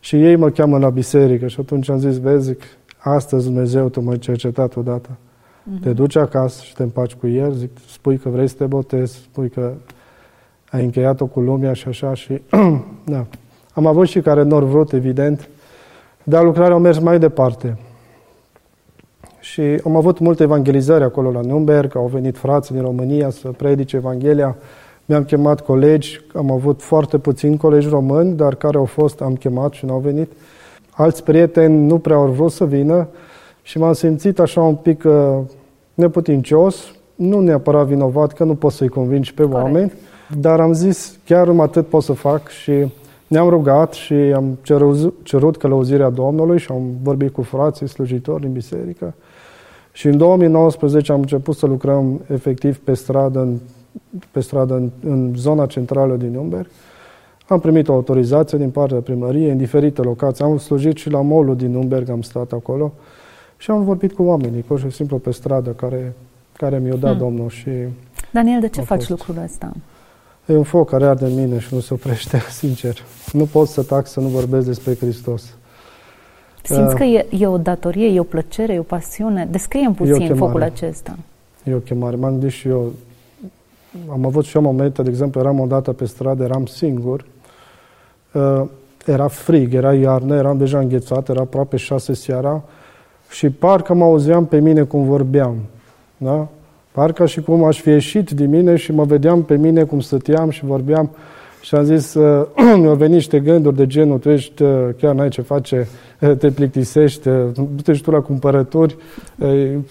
și 0.00 0.24
ei 0.24 0.36
mă 0.36 0.50
cheamă 0.50 0.78
la 0.78 0.90
biserică. 0.90 1.46
Și 1.46 1.56
atunci 1.60 1.90
am 1.90 1.98
zis, 1.98 2.18
vezi, 2.18 2.54
astăzi 2.98 3.44
Dumnezeu 3.44 3.88
te 3.88 4.00
mai 4.00 4.18
cercetat 4.18 4.76
odată. 4.76 5.08
Mm-hmm. 5.66 5.82
Te 5.82 5.92
duci 5.92 6.16
acasă 6.16 6.62
și 6.62 6.74
te 6.74 6.82
împaci 6.82 7.14
cu 7.14 7.26
el, 7.26 7.52
zic, 7.52 7.70
spui 7.88 8.16
că 8.16 8.28
vrei 8.28 8.48
să 8.48 8.54
te 8.58 8.64
botezi, 8.64 9.14
spui 9.14 9.48
că 9.48 9.72
ai 10.70 10.84
încheiat-o 10.84 11.26
cu 11.26 11.40
lumea 11.40 11.72
și 11.72 11.88
așa 11.88 12.14
și... 12.14 12.42
da. 13.14 13.26
Am 13.72 13.86
avut 13.86 14.08
și 14.08 14.20
care 14.20 14.42
nu 14.42 14.58
vrut, 14.58 14.92
evident, 14.92 15.48
dar 16.22 16.44
lucrarea 16.44 16.72
au 16.72 16.80
mers 16.80 16.98
mai 16.98 17.18
departe. 17.18 17.78
Și 19.40 19.60
am 19.84 19.96
avut 19.96 20.18
multe 20.18 20.42
evangelizări 20.42 21.04
acolo 21.04 21.30
la 21.30 21.40
Nürnberg, 21.40 21.92
au 21.94 22.06
venit 22.06 22.36
frații 22.36 22.74
din 22.74 22.84
România 22.84 23.30
să 23.30 23.48
predice 23.48 23.96
Evanghelia. 23.96 24.56
Mi-am 25.04 25.24
chemat 25.24 25.60
colegi, 25.60 26.20
am 26.34 26.50
avut 26.50 26.82
foarte 26.82 27.18
puțini 27.18 27.56
colegi 27.56 27.88
români, 27.88 28.36
dar 28.36 28.54
care 28.54 28.76
au 28.76 28.84
fost, 28.84 29.20
am 29.20 29.34
chemat 29.34 29.72
și 29.72 29.84
n-au 29.84 29.98
venit. 29.98 30.32
Alți 30.90 31.24
prieteni 31.24 31.86
nu 31.86 31.98
prea 31.98 32.16
au 32.16 32.26
vrut 32.26 32.52
să 32.52 32.66
vină 32.66 33.08
și 33.66 33.78
m-am 33.78 33.92
simțit 33.92 34.38
așa 34.38 34.62
un 34.62 34.74
pic 34.74 35.04
uh, 35.04 35.38
neputincios, 35.94 36.94
nu 37.14 37.40
neapărat 37.40 37.86
vinovat, 37.86 38.32
că 38.32 38.44
nu 38.44 38.54
poți 38.54 38.76
să-i 38.76 38.88
convingi 38.88 39.34
pe 39.34 39.42
Corect. 39.42 39.62
oameni, 39.62 39.92
dar 40.38 40.60
am 40.60 40.72
zis, 40.72 41.18
chiar 41.24 41.48
atât 41.48 41.86
pot 41.86 42.02
să 42.02 42.12
fac 42.12 42.48
și 42.48 42.86
ne-am 43.26 43.48
rugat 43.48 43.92
și 43.92 44.14
am 44.14 44.58
cerut, 44.62 45.14
cerut 45.22 45.56
călăuzirea 45.56 46.10
Domnului 46.10 46.58
și 46.58 46.66
am 46.70 46.82
vorbit 47.02 47.32
cu 47.32 47.42
frații 47.42 47.88
slujitori 47.88 48.40
din 48.40 48.52
biserică. 48.52 49.14
Și 49.92 50.06
în 50.06 50.16
2019 50.16 51.12
am 51.12 51.20
început 51.20 51.56
să 51.56 51.66
lucrăm 51.66 52.20
efectiv 52.32 52.78
pe 52.78 52.94
stradă, 52.94 53.40
în, 53.40 53.58
pe 54.30 54.40
stradă 54.40 54.74
în, 54.74 54.90
în 55.04 55.32
zona 55.36 55.66
centrală 55.66 56.16
din 56.16 56.30
Nürnberg. 56.30 56.66
Am 57.46 57.60
primit 57.60 57.88
o 57.88 57.92
autorizație 57.92 58.58
din 58.58 58.70
partea 58.70 59.00
primăriei 59.00 59.50
în 59.50 59.56
diferite 59.56 60.02
locații. 60.02 60.44
Am 60.44 60.58
slujit 60.58 60.96
și 60.96 61.10
la 61.10 61.20
molul 61.20 61.56
din 61.56 61.78
Nürnberg, 61.78 62.10
am 62.10 62.22
stat 62.22 62.52
acolo 62.52 62.92
și 63.56 63.70
am 63.70 63.84
vorbit 63.84 64.12
cu 64.12 64.22
oamenii, 64.22 64.60
pur 64.60 64.78
și 64.78 64.90
simplu 64.90 65.18
pe 65.18 65.30
stradă, 65.30 65.70
care, 65.70 66.14
care 66.52 66.78
mi-o 66.78 66.96
dat 66.96 67.10
hmm. 67.10 67.18
Domnul. 67.18 67.48
Și 67.48 67.70
Daniel, 68.30 68.60
de 68.60 68.68
ce 68.68 68.80
faci 68.80 68.98
fost. 69.04 69.08
lucrul 69.08 69.42
ăsta? 69.44 69.72
E 70.46 70.56
un 70.56 70.62
foc 70.62 70.88
care 70.88 71.06
arde 71.06 71.24
în 71.24 71.34
mine 71.34 71.58
și 71.58 71.74
nu 71.74 71.80
se 71.80 71.94
oprește, 71.94 72.38
sincer. 72.60 73.04
Nu 73.32 73.44
pot 73.44 73.68
să 73.68 73.82
tac 73.82 74.06
să 74.06 74.20
nu 74.20 74.28
vorbesc 74.28 74.66
despre 74.66 74.94
Hristos. 74.94 75.54
Simți 76.62 76.94
că 76.94 77.04
e, 77.04 77.26
e 77.30 77.46
o 77.46 77.58
datorie, 77.58 78.06
e 78.06 78.20
o 78.20 78.22
plăcere, 78.22 78.72
e 78.72 78.78
o 78.78 78.82
pasiune? 78.82 79.48
Descrie-mi 79.50 79.94
puțin 79.94 80.34
focul 80.34 80.62
acesta. 80.62 81.16
E 81.64 81.74
o 81.74 81.78
chemare. 81.78 82.16
M-am 82.16 82.30
gândit 82.30 82.50
și 82.50 82.68
eu. 82.68 82.92
Am 84.10 84.26
avut 84.26 84.44
și 84.44 84.56
eu 84.56 84.62
momente, 84.62 85.02
de 85.02 85.08
exemplu, 85.08 85.40
eram 85.40 85.60
odată 85.60 85.92
pe 85.92 86.04
stradă, 86.04 86.44
eram 86.44 86.66
singur. 86.66 87.24
Uh, 88.32 88.62
era 89.06 89.28
frig, 89.28 89.74
era 89.74 89.94
iarnă, 89.94 90.36
eram 90.36 90.58
deja 90.58 90.78
înghețat, 90.78 91.28
era 91.28 91.40
aproape 91.40 91.76
șase 91.76 92.14
seara 92.14 92.62
și 93.30 93.50
parcă 93.50 93.94
mă 93.94 94.04
auzeam 94.04 94.46
pe 94.46 94.60
mine 94.60 94.82
cum 94.82 95.04
vorbeam. 95.04 95.56
Da? 96.16 96.48
Parcă 96.92 97.26
și 97.26 97.40
cum 97.40 97.64
aș 97.64 97.80
fi 97.80 97.88
ieșit 97.88 98.30
din 98.30 98.50
mine 98.50 98.76
și 98.76 98.92
mă 98.92 99.04
vedeam 99.04 99.42
pe 99.42 99.56
mine 99.56 99.84
cum 99.84 100.00
stăteam 100.00 100.50
și 100.50 100.64
vorbeam 100.64 101.10
și 101.60 101.74
am 101.74 101.84
zis, 101.84 102.14
uh, 102.14 102.46
mi-au 102.80 102.94
venit 102.94 103.14
niște 103.14 103.40
gânduri 103.40 103.76
de 103.76 103.86
genul, 103.86 104.18
tu 104.18 104.30
ești, 104.30 104.62
uh, 104.62 104.88
chiar 104.98 105.14
n-ai 105.14 105.28
ce 105.28 105.40
face, 105.40 105.88
uh, 106.20 106.36
te 106.36 106.50
plictisești, 106.50 107.28
du-te 107.54 107.92
și 107.92 108.02
tu 108.02 108.10
la 108.10 108.20
cumpărături, 108.20 108.96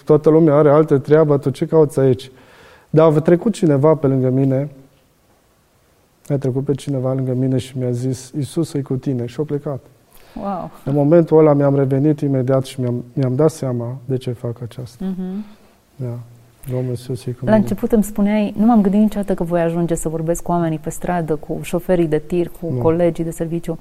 toată 0.04 0.30
lumea 0.30 0.54
are 0.54 0.70
alte 0.70 0.98
treabă, 0.98 1.38
tu 1.38 1.50
ce 1.50 1.66
cauți 1.66 2.00
aici? 2.00 2.30
Dar 2.90 3.12
a 3.12 3.20
trecut 3.20 3.52
cineva 3.52 3.94
pe 3.94 4.06
lângă 4.06 4.28
mine, 4.28 4.68
a 6.28 6.36
trecut 6.36 6.64
pe 6.64 6.72
cineva 6.72 7.12
lângă 7.12 7.32
mine 7.32 7.58
și 7.58 7.78
mi-a 7.78 7.90
zis, 7.90 8.32
Iisus 8.36 8.74
e 8.74 8.82
cu 8.82 8.94
tine 8.94 9.26
și 9.26 9.36
a 9.40 9.42
plecat. 9.42 9.80
Wow. 10.42 10.70
În 10.84 10.94
momentul 10.94 11.38
ăla 11.38 11.52
mi-am 11.52 11.76
revenit 11.76 12.20
imediat 12.20 12.64
și 12.64 12.80
mi-am, 12.80 13.04
mi-am 13.12 13.34
dat 13.34 13.50
seama 13.50 13.96
de 14.04 14.16
ce 14.16 14.30
fac 14.32 14.56
aceasta. 14.62 15.04
Uh-huh. 15.04 15.44
Da. 15.96 16.18
Domnul 16.70 16.90
Iisus 16.90 17.24
e 17.26 17.30
cu 17.30 17.44
La 17.44 17.50
mine. 17.50 17.56
început 17.56 17.92
îmi 17.92 18.04
spuneai, 18.04 18.54
nu 18.56 18.66
m-am 18.66 18.80
gândit 18.82 19.00
niciodată 19.00 19.34
că 19.34 19.44
voi 19.44 19.60
ajunge 19.60 19.94
să 19.94 20.08
vorbesc 20.08 20.42
cu 20.42 20.50
oamenii 20.50 20.78
pe 20.78 20.90
stradă, 20.90 21.34
cu 21.34 21.58
șoferii 21.62 22.06
de 22.06 22.18
tir, 22.18 22.50
cu 22.60 22.72
Nu. 22.72 22.80
colegii 22.80 23.24
de 23.24 23.30
serviciu. 23.30 23.78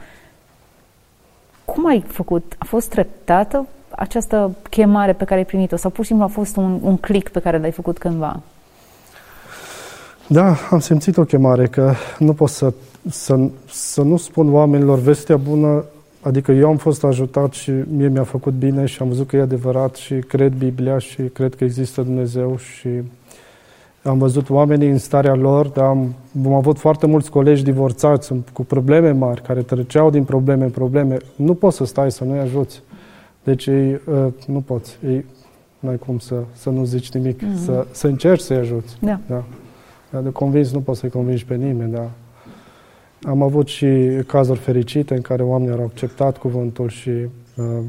Cum 1.66 1.88
ai 1.88 2.04
făcut? 2.08 2.56
A 2.58 2.66
fost 2.66 2.90
treptată 2.90 3.66
această 3.90 4.56
chemare 4.70 5.14
pe 5.14 5.24
care 5.24 5.40
ai 5.40 5.46
primit-o 5.46 5.76
sau 5.76 5.90
pur 5.90 6.04
și 6.04 6.08
simplu 6.10 6.26
a 6.26 6.30
fost 6.30 6.56
un, 6.56 6.80
un 6.82 6.98
click 6.98 7.32
pe 7.32 7.40
care 7.40 7.58
l-ai 7.58 7.72
făcut 7.72 7.98
cândva? 7.98 8.40
Da, 10.28 10.56
am 10.72 10.80
simțit 10.80 11.18
o 11.18 11.24
chemare 11.24 11.68
că 11.68 11.94
nu 12.20 12.34
pot 12.34 12.50
să, 12.50 12.74
să, 13.10 13.40
să 13.70 14.02
nu 14.02 14.18
spun 14.18 14.54
oamenilor 14.54 15.00
vestea 15.00 15.38
bună, 15.38 15.84
adică 16.25 16.51
eu 16.51 16.67
am 16.67 16.77
fost 16.77 17.03
ajutat 17.03 17.53
și 17.53 17.72
mie 17.72 18.08
mi-a 18.08 18.24
făcut 18.24 18.53
bine 18.53 18.86
și 18.86 19.01
am 19.01 19.08
văzut 19.08 19.27
că 19.27 19.36
e 19.36 19.41
adevărat 19.41 19.96
și 19.96 20.13
cred 20.13 20.53
Biblia 20.53 20.98
și 20.98 21.22
cred 21.22 21.55
că 21.55 21.63
există 21.63 22.01
Dumnezeu 22.01 22.58
și 22.58 22.89
am 24.03 24.17
văzut 24.17 24.50
oamenii 24.50 24.89
în 24.89 24.98
starea 24.98 25.36
lor, 25.36 25.67
dar 25.67 25.86
am, 25.86 26.13
am 26.46 26.53
avut 26.53 26.77
foarte 26.77 27.05
mulți 27.08 27.29
colegi 27.29 27.63
divorțați 27.63 28.34
cu 28.53 28.63
probleme 28.63 29.12
mari, 29.12 29.41
care 29.41 29.62
treceau 29.62 30.10
din 30.10 30.24
probleme 30.24 30.63
în 30.63 30.70
probleme. 30.70 31.17
Nu 31.36 31.53
poți 31.53 31.77
să 31.77 31.86
stai 31.86 32.12
să 32.12 32.24
nu-i 32.24 32.39
ajuți. 32.39 32.82
Deci 33.44 33.65
ei, 33.65 33.91
uh, 33.91 34.27
nu 34.48 34.62
poți. 34.62 34.98
Ei, 35.08 35.25
n-ai 35.79 35.98
cum 35.98 36.20
să, 36.20 36.36
să 36.53 36.70
nu 36.70 36.84
zici 36.84 37.12
nimic. 37.12 37.41
Mhm. 37.41 37.58
Să, 37.58 37.86
să 37.91 38.08
încerci 38.08 38.41
să-i 38.41 38.58
ajuți. 38.58 38.98
Da. 39.00 39.20
Da. 39.27 39.44
Dar 40.10 40.22
de 40.22 40.29
convins 40.29 40.72
nu 40.72 40.79
poți 40.79 41.00
să-i 41.00 41.10
convingi 41.10 41.46
pe 41.46 41.55
nimeni, 41.55 41.91
dar 41.91 42.10
am 43.25 43.41
avut 43.41 43.67
și 43.67 43.88
cazuri 44.27 44.60
fericite 44.60 45.13
în 45.13 45.22
care 45.22 45.44
oamenii 45.44 45.74
au 45.74 45.84
acceptat 45.84 46.38
cuvântul 46.38 46.89
și 46.89 47.10
uh, 47.10 47.84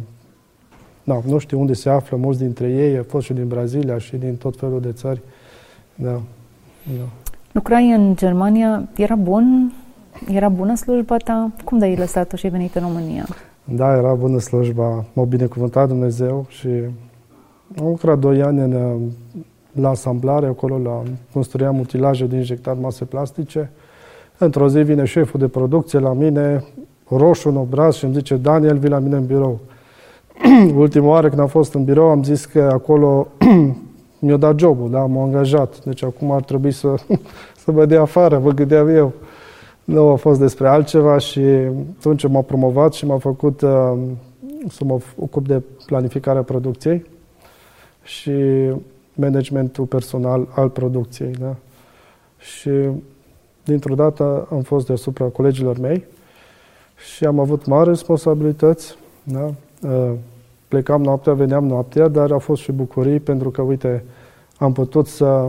da, 1.04 1.20
nu 1.26 1.38
știu 1.38 1.60
unde 1.60 1.72
se 1.72 1.90
află 1.90 2.16
mulți 2.16 2.38
dintre 2.38 2.70
ei, 2.70 2.96
au 2.96 3.04
fost 3.08 3.26
și 3.26 3.32
din 3.32 3.48
Brazilia 3.48 3.98
și 3.98 4.16
din 4.16 4.36
tot 4.36 4.56
felul 4.58 4.80
de 4.80 4.92
țări. 4.92 5.20
Da. 5.94 6.20
da. 6.82 7.04
Lucrai 7.52 7.90
în 7.90 8.16
Germania, 8.16 8.88
era 8.96 9.14
bun? 9.14 9.72
Era 10.28 10.48
bună 10.48 10.74
slujba 10.76 11.16
ta? 11.16 11.50
Cum 11.64 11.78
de 11.78 11.84
ai 11.84 11.96
lăsat-o 11.96 12.36
și 12.36 12.46
ai 12.46 12.50
venit 12.50 12.74
în 12.74 12.82
România? 12.82 13.26
Da, 13.64 13.96
era 13.96 14.14
bună 14.14 14.38
slujba, 14.38 15.04
m-a 15.12 15.24
binecuvântat 15.24 15.88
Dumnezeu 15.88 16.46
și 16.48 16.68
am 17.78 17.86
lucrat 17.86 18.18
doi 18.18 18.42
ani 18.42 18.60
în, 18.60 18.72
uh, 18.72 19.00
la 19.72 19.88
asamblare, 19.88 20.46
acolo 20.46 20.78
la, 20.78 21.02
construiam 21.32 21.78
utilaje 21.78 22.26
de 22.26 22.36
injectat 22.36 22.78
mase 22.78 23.04
plastice. 23.04 23.70
Într-o 24.38 24.68
zi 24.68 24.78
vine 24.78 25.04
șeful 25.04 25.40
de 25.40 25.48
producție 25.48 25.98
la 25.98 26.12
mine, 26.12 26.64
roșu 27.08 27.48
în 27.48 27.56
obraz 27.56 27.94
și 27.94 28.04
îmi 28.04 28.14
zice, 28.14 28.36
Daniel, 28.36 28.78
vii 28.78 28.88
la 28.88 28.98
mine 28.98 29.16
în 29.16 29.26
birou. 29.26 29.60
Ultima 30.76 31.06
oară 31.06 31.28
când 31.28 31.40
am 31.40 31.46
fost 31.46 31.74
în 31.74 31.84
birou 31.84 32.08
am 32.08 32.22
zis 32.22 32.44
că 32.44 32.68
acolo 32.72 33.28
mi-a 34.18 34.36
dat 34.36 34.58
jobul, 34.58 34.90
da, 34.90 34.98
m-a 34.98 35.22
angajat. 35.22 35.84
Deci 35.84 36.02
acum 36.02 36.30
ar 36.30 36.42
trebui 36.42 36.70
să, 36.72 36.94
să 37.64 37.72
mă 37.72 37.86
dea 37.86 38.00
afară, 38.00 38.38
mă 38.38 38.50
gândeam 38.50 38.88
eu. 38.88 39.12
Nu 39.84 40.08
a 40.08 40.14
fost 40.14 40.40
despre 40.40 40.68
altceva 40.68 41.18
și 41.18 41.40
atunci 41.98 42.28
m-a 42.28 42.40
promovat 42.40 42.92
și 42.92 43.06
m-a 43.06 43.18
făcut 43.18 43.60
uh, 43.60 43.92
să 44.68 44.84
mă 44.84 44.98
ocup 45.18 45.46
de 45.46 45.62
planificarea 45.86 46.42
producției 46.42 47.04
și 48.02 48.32
managementul 49.14 49.84
personal 49.84 50.48
al 50.54 50.68
producției. 50.68 51.30
Da? 51.30 51.54
Și 52.38 52.70
dintr-o 53.66 53.94
dată 53.94 54.46
am 54.50 54.61
fost 54.61 54.87
deasupra 54.87 55.25
colegilor 55.25 55.78
mei 55.78 56.04
și 57.14 57.25
am 57.25 57.38
avut 57.38 57.66
mari 57.66 57.88
responsabilități. 57.88 58.96
Da? 59.23 59.50
Uh, 59.88 60.11
Plecam 60.68 61.02
noaptea, 61.02 61.32
veneam 61.32 61.66
noaptea, 61.66 62.08
dar 62.08 62.30
a 62.30 62.38
fost 62.38 62.62
și 62.62 62.73
bucurii 62.73 63.20
pentru 63.20 63.50
că, 63.50 63.62
uite, 63.62 64.04
am 64.58 64.73
putut 64.73 65.06
să, 65.06 65.49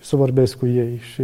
să 0.00 0.16
vorbesc 0.16 0.58
cu 0.58 0.66
ei 0.66 0.96
și 1.12 1.22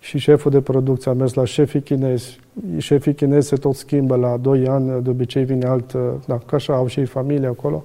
și 0.00 0.18
șeful 0.18 0.50
de 0.50 0.60
producție 0.60 1.10
a 1.10 1.14
mers 1.14 1.34
la 1.34 1.44
șefii 1.44 1.80
chinezi. 1.82 2.40
Șefii 2.78 3.14
chinezi 3.14 3.48
se 3.48 3.56
tot 3.56 3.74
schimbă 3.74 4.16
la 4.16 4.36
2 4.36 4.66
ani, 4.68 5.02
de 5.02 5.10
obicei 5.10 5.44
vine 5.44 5.66
alt, 5.66 5.92
da, 6.26 6.38
ca 6.46 6.56
așa 6.56 6.74
au 6.74 6.86
și 6.86 6.98
ei 7.00 7.06
familie 7.06 7.46
acolo. 7.46 7.84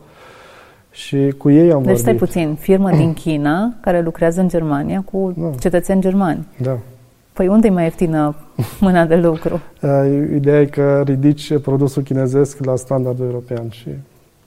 Și 0.91 1.33
cu 1.37 1.49
ei 1.49 1.71
am 1.71 1.83
Deci 1.83 1.97
stai 1.97 2.13
vorbit. 2.15 2.33
puțin, 2.33 2.55
firmă 2.55 2.89
din 2.91 3.13
China 3.23 3.73
care 3.81 4.01
lucrează 4.01 4.41
în 4.41 4.47
Germania 4.47 5.03
cu 5.11 5.33
Da. 5.37 5.49
cetățeni 5.59 6.01
germani. 6.01 6.47
Da. 6.61 6.77
Păi 7.33 7.47
unde 7.47 7.67
e 7.67 7.71
mai 7.71 7.83
ieftină 7.83 8.35
mâna 8.79 9.05
de 9.05 9.15
lucru? 9.15 9.59
Uh, 9.81 9.89
Ideea 10.35 10.61
e 10.61 10.65
că 10.65 11.01
ridici 11.05 11.57
produsul 11.57 12.01
chinezesc 12.03 12.65
la 12.65 12.75
standardul 12.75 13.25
european 13.25 13.69
și 13.69 13.87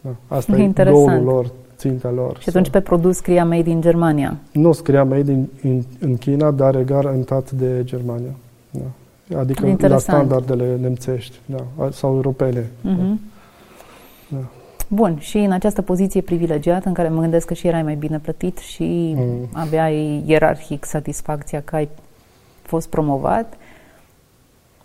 da, 0.01 0.11
asta 0.37 0.57
E 0.57 0.61
e 0.61 0.63
interesant. 0.63 1.05
goalul 1.05 1.25
lor, 1.25 1.47
ținta 1.77 2.11
lor. 2.11 2.39
Și 2.39 2.49
atunci 2.49 2.69
pe 2.71 2.81
produs 2.81 3.17
scria 3.17 3.45
Made 3.45 3.71
in 3.71 3.81
Germania. 3.81 4.37
Nu 4.53 4.73
scria 4.73 5.05
made 5.05 5.33
in, 5.33 5.49
in, 5.63 5.85
în 6.01 6.17
China, 6.17 6.51
dar 6.51 6.83
garantat 6.83 7.51
de 7.51 7.81
Germania. 7.85 8.31
Da. 8.71 9.39
Adică 9.39 9.63
la 9.65 9.69
Interesant. 9.69 10.03
standardele 10.29 10.77
nemțești 10.81 11.37
da, 11.47 11.89
sau 11.91 12.15
europene. 12.15 12.67
Mhm. 12.81 13.21
Da. 14.29 14.39
Bun, 14.89 15.17
și 15.19 15.39
în 15.39 15.53
această 15.53 15.83
poziție 15.83 16.21
privilegiată 16.21 16.89
în 16.89 16.95
care 16.95 17.09
mă 17.09 17.21
gândesc 17.21 17.47
că 17.47 17.55
și 17.55 17.67
erai 17.67 17.83
mai 17.83 17.95
bine 17.95 18.19
plătit 18.19 18.59
și 18.59 19.15
Mm. 19.17 19.49
aveai 19.53 20.23
ierarhic 20.27 20.85
satisfacția 20.85 21.61
că 21.65 21.77
ai 21.77 21.89
fost 22.67 22.89
promovat, 22.89 23.55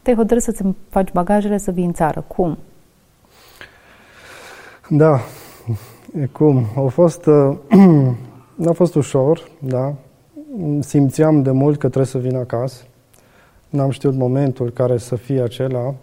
te-ai 0.01 0.15
hotărât 0.15 0.43
să-ți 0.43 0.63
faci 0.89 1.11
bagajele 1.11 1.57
să 1.57 1.71
vii 1.71 1.85
în 1.85 1.93
țară. 1.93 2.23
Cum? 2.27 2.57
Da, 4.89 5.19
e 6.19 6.25
cum? 6.25 6.65
A 6.75 6.88
fost, 6.88 7.25
uh, 7.25 7.57
n-a 8.63 8.71
fost 8.73 8.95
ușor, 8.95 9.47
da. 9.59 9.93
Simțeam 10.79 11.41
de 11.41 11.51
mult 11.51 11.73
că 11.73 11.88
trebuie 11.88 12.05
să 12.05 12.17
vin 12.17 12.35
acasă. 12.35 12.83
N-am 13.69 13.89
știut 13.89 14.15
momentul 14.15 14.69
care 14.69 14.97
să 14.97 15.15
fie 15.15 15.41
acela. 15.41 15.93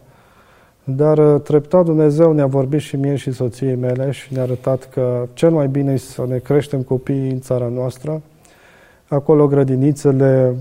Dar 0.85 1.19
uh, 1.19 1.41
treptat 1.41 1.85
Dumnezeu 1.85 2.33
ne-a 2.33 2.47
vorbit 2.47 2.81
și 2.81 2.97
mie 2.97 3.17
și 3.17 3.33
soției 3.33 3.75
mele 3.75 4.11
și 4.11 4.33
ne-a 4.33 4.43
arătat 4.43 4.89
că 4.89 5.27
cel 5.33 5.51
mai 5.51 5.69
bine 5.69 5.93
e 5.93 5.97
să 5.97 6.25
ne 6.29 6.39
creștem 6.39 6.83
copiii 6.83 7.31
în 7.31 7.41
țara 7.41 7.69
noastră. 7.69 8.23
Acolo 9.09 9.47
grădinițele, 9.47 10.55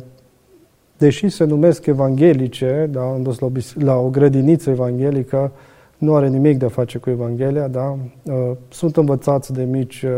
deși 0.98 1.30
se 1.30 1.44
numesc 1.44 1.86
evanghelice, 1.86 2.90
da, 2.92 3.02
am 3.02 3.22
dus 3.22 3.40
la 3.40 3.46
o, 3.46 3.50
bis- 3.50 3.76
la 3.80 3.96
o 3.96 4.10
grădiniță 4.10 4.70
evanghelică, 4.70 5.52
nu 5.98 6.16
are 6.16 6.28
nimic 6.28 6.58
de 6.58 6.66
a 6.66 6.70
face 6.70 6.98
cu 6.98 7.10
Evanghelia, 7.10 7.68
da? 7.68 7.98
Uh, 8.24 8.52
Sunt 8.70 8.98
învățați 8.98 9.54
de 9.54 9.64
mici 9.64 10.02
uh, 10.02 10.12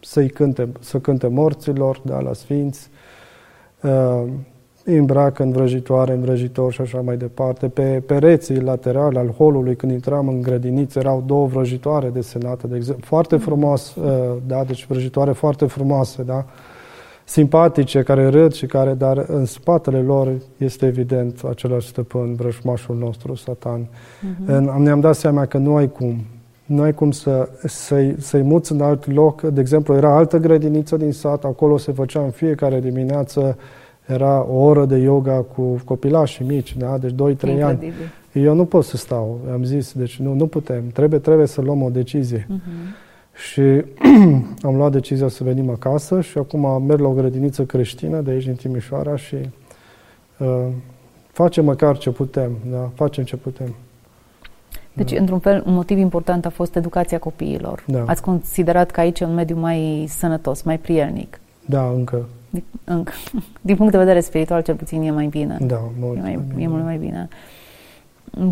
să-i 0.00 0.28
cânte, 0.28 0.68
să 0.80 0.98
cânte 0.98 1.26
morților, 1.26 2.00
da, 2.04 2.20
la 2.20 2.32
sfinți, 2.32 2.90
Uh, 3.82 4.22
îi 4.84 4.96
îmbracă 4.96 5.42
în 5.42 5.52
vrăjitoare, 5.52 6.12
în 6.12 6.20
vrăjitor 6.20 6.72
și 6.72 6.80
așa 6.80 7.00
mai 7.00 7.16
departe. 7.16 7.68
Pe 7.68 8.02
pereții 8.06 8.60
laterali 8.60 9.16
al 9.18 9.28
holului, 9.28 9.76
când 9.76 9.92
intram 9.92 10.28
în 10.28 10.42
grădiniță, 10.42 10.98
erau 10.98 11.22
două 11.26 11.46
vrăjitoare 11.46 12.08
desenate, 12.08 12.66
de 12.66 12.76
exemplu. 12.76 13.04
Foarte 13.06 13.36
frumos, 13.36 13.94
uh, 13.94 14.36
da, 14.46 14.64
deci 14.64 14.86
vrăjitoare 14.86 15.32
foarte 15.32 15.66
frumoase, 15.66 16.22
da? 16.22 16.44
Simpatice, 17.28 18.02
care 18.02 18.28
râd 18.28 18.52
și 18.52 18.66
care, 18.66 18.94
dar 18.94 19.24
în 19.26 19.44
spatele 19.44 20.00
lor 20.00 20.32
este 20.56 20.86
evident 20.86 21.40
același 21.48 21.88
stăpân, 21.88 22.34
vrăjmașul 22.34 22.96
nostru, 22.96 23.34
satan. 23.34 23.88
Uh-huh. 23.88 24.76
Ne-am 24.76 25.00
dat 25.00 25.14
seama 25.14 25.46
că 25.46 25.58
nu 25.58 25.76
ai 25.76 25.92
cum. 25.92 26.24
Nu 26.66 26.82
ai 26.82 26.94
cum 26.94 27.10
să, 27.10 27.48
să-i, 27.64 28.14
să-i 28.18 28.42
muți 28.42 28.72
în 28.72 28.80
alt 28.80 29.12
loc. 29.12 29.42
De 29.42 29.60
exemplu, 29.60 29.94
era 29.94 30.16
altă 30.16 30.38
grădiniță 30.38 30.96
din 30.96 31.12
sat, 31.12 31.44
acolo 31.44 31.76
se 31.76 31.92
făcea 31.92 32.20
în 32.20 32.30
fiecare 32.30 32.80
dimineață, 32.80 33.58
era 34.06 34.46
o 34.50 34.56
oră 34.56 34.84
de 34.84 34.96
yoga 34.96 35.44
cu 35.54 35.80
copilașii 35.84 36.44
mici, 36.44 36.76
da? 36.76 36.98
deci 36.98 37.12
2-3 37.12 37.16
ani. 37.16 37.32
Incredibil. 37.50 38.12
Eu 38.32 38.54
nu 38.54 38.64
pot 38.64 38.84
să 38.84 38.96
stau, 38.96 39.40
am 39.52 39.64
zis, 39.64 39.92
deci 39.92 40.18
nu, 40.18 40.34
nu 40.34 40.46
putem, 40.46 40.82
trebuie, 40.92 41.18
trebuie 41.18 41.46
să 41.46 41.60
luăm 41.60 41.82
o 41.82 41.90
decizie. 41.90 42.46
Mhm. 42.48 42.60
Și 43.38 43.84
am 44.68 44.76
luat 44.76 44.92
decizia 44.92 45.28
să 45.28 45.44
venim 45.44 45.70
acasă 45.70 46.20
și 46.20 46.38
acum 46.38 46.82
merg 46.82 47.00
la 47.00 47.08
o 47.08 47.12
grădiniță 47.12 47.64
creștină 47.64 48.20
de 48.20 48.30
aici 48.30 48.44
din 48.44 48.54
Timișoara 48.54 49.16
și 49.16 49.36
uh, 50.38 50.66
facem 51.32 51.64
măcar 51.64 51.98
ce 51.98 52.10
putem, 52.10 52.52
da? 52.70 52.90
facem 52.94 53.24
ce 53.24 53.36
putem. 53.36 53.74
Deci, 54.92 55.18
într-un 55.18 55.38
fel, 55.38 55.62
un 55.66 55.74
motiv 55.74 55.98
important 55.98 56.46
a 56.46 56.50
fost 56.50 56.76
educația 56.76 57.18
copiilor. 57.18 57.84
Da. 57.86 58.04
Ați 58.06 58.22
considerat 58.22 58.90
că 58.90 59.00
aici 59.00 59.20
e 59.20 59.24
un 59.24 59.34
mediu 59.34 59.56
mai 59.56 60.06
sănătos, 60.08 60.62
mai 60.62 60.78
prielnic. 60.78 61.40
Da, 61.66 61.88
încă. 61.88 62.28
Din, 62.50 62.64
încă. 62.84 63.12
Din 63.60 63.76
punct 63.76 63.92
de 63.92 63.98
vedere 63.98 64.20
spiritual, 64.20 64.62
cel 64.62 64.74
puțin, 64.74 65.02
e 65.02 65.10
mai 65.10 65.26
bine. 65.26 65.56
Da, 65.60 65.80
mult. 66.00 66.16
E, 66.16 66.20
mai, 66.20 66.40
mai 66.54 66.62
e 66.62 66.68
mult 66.68 66.84
mai 66.84 66.96
bine. 66.96 67.28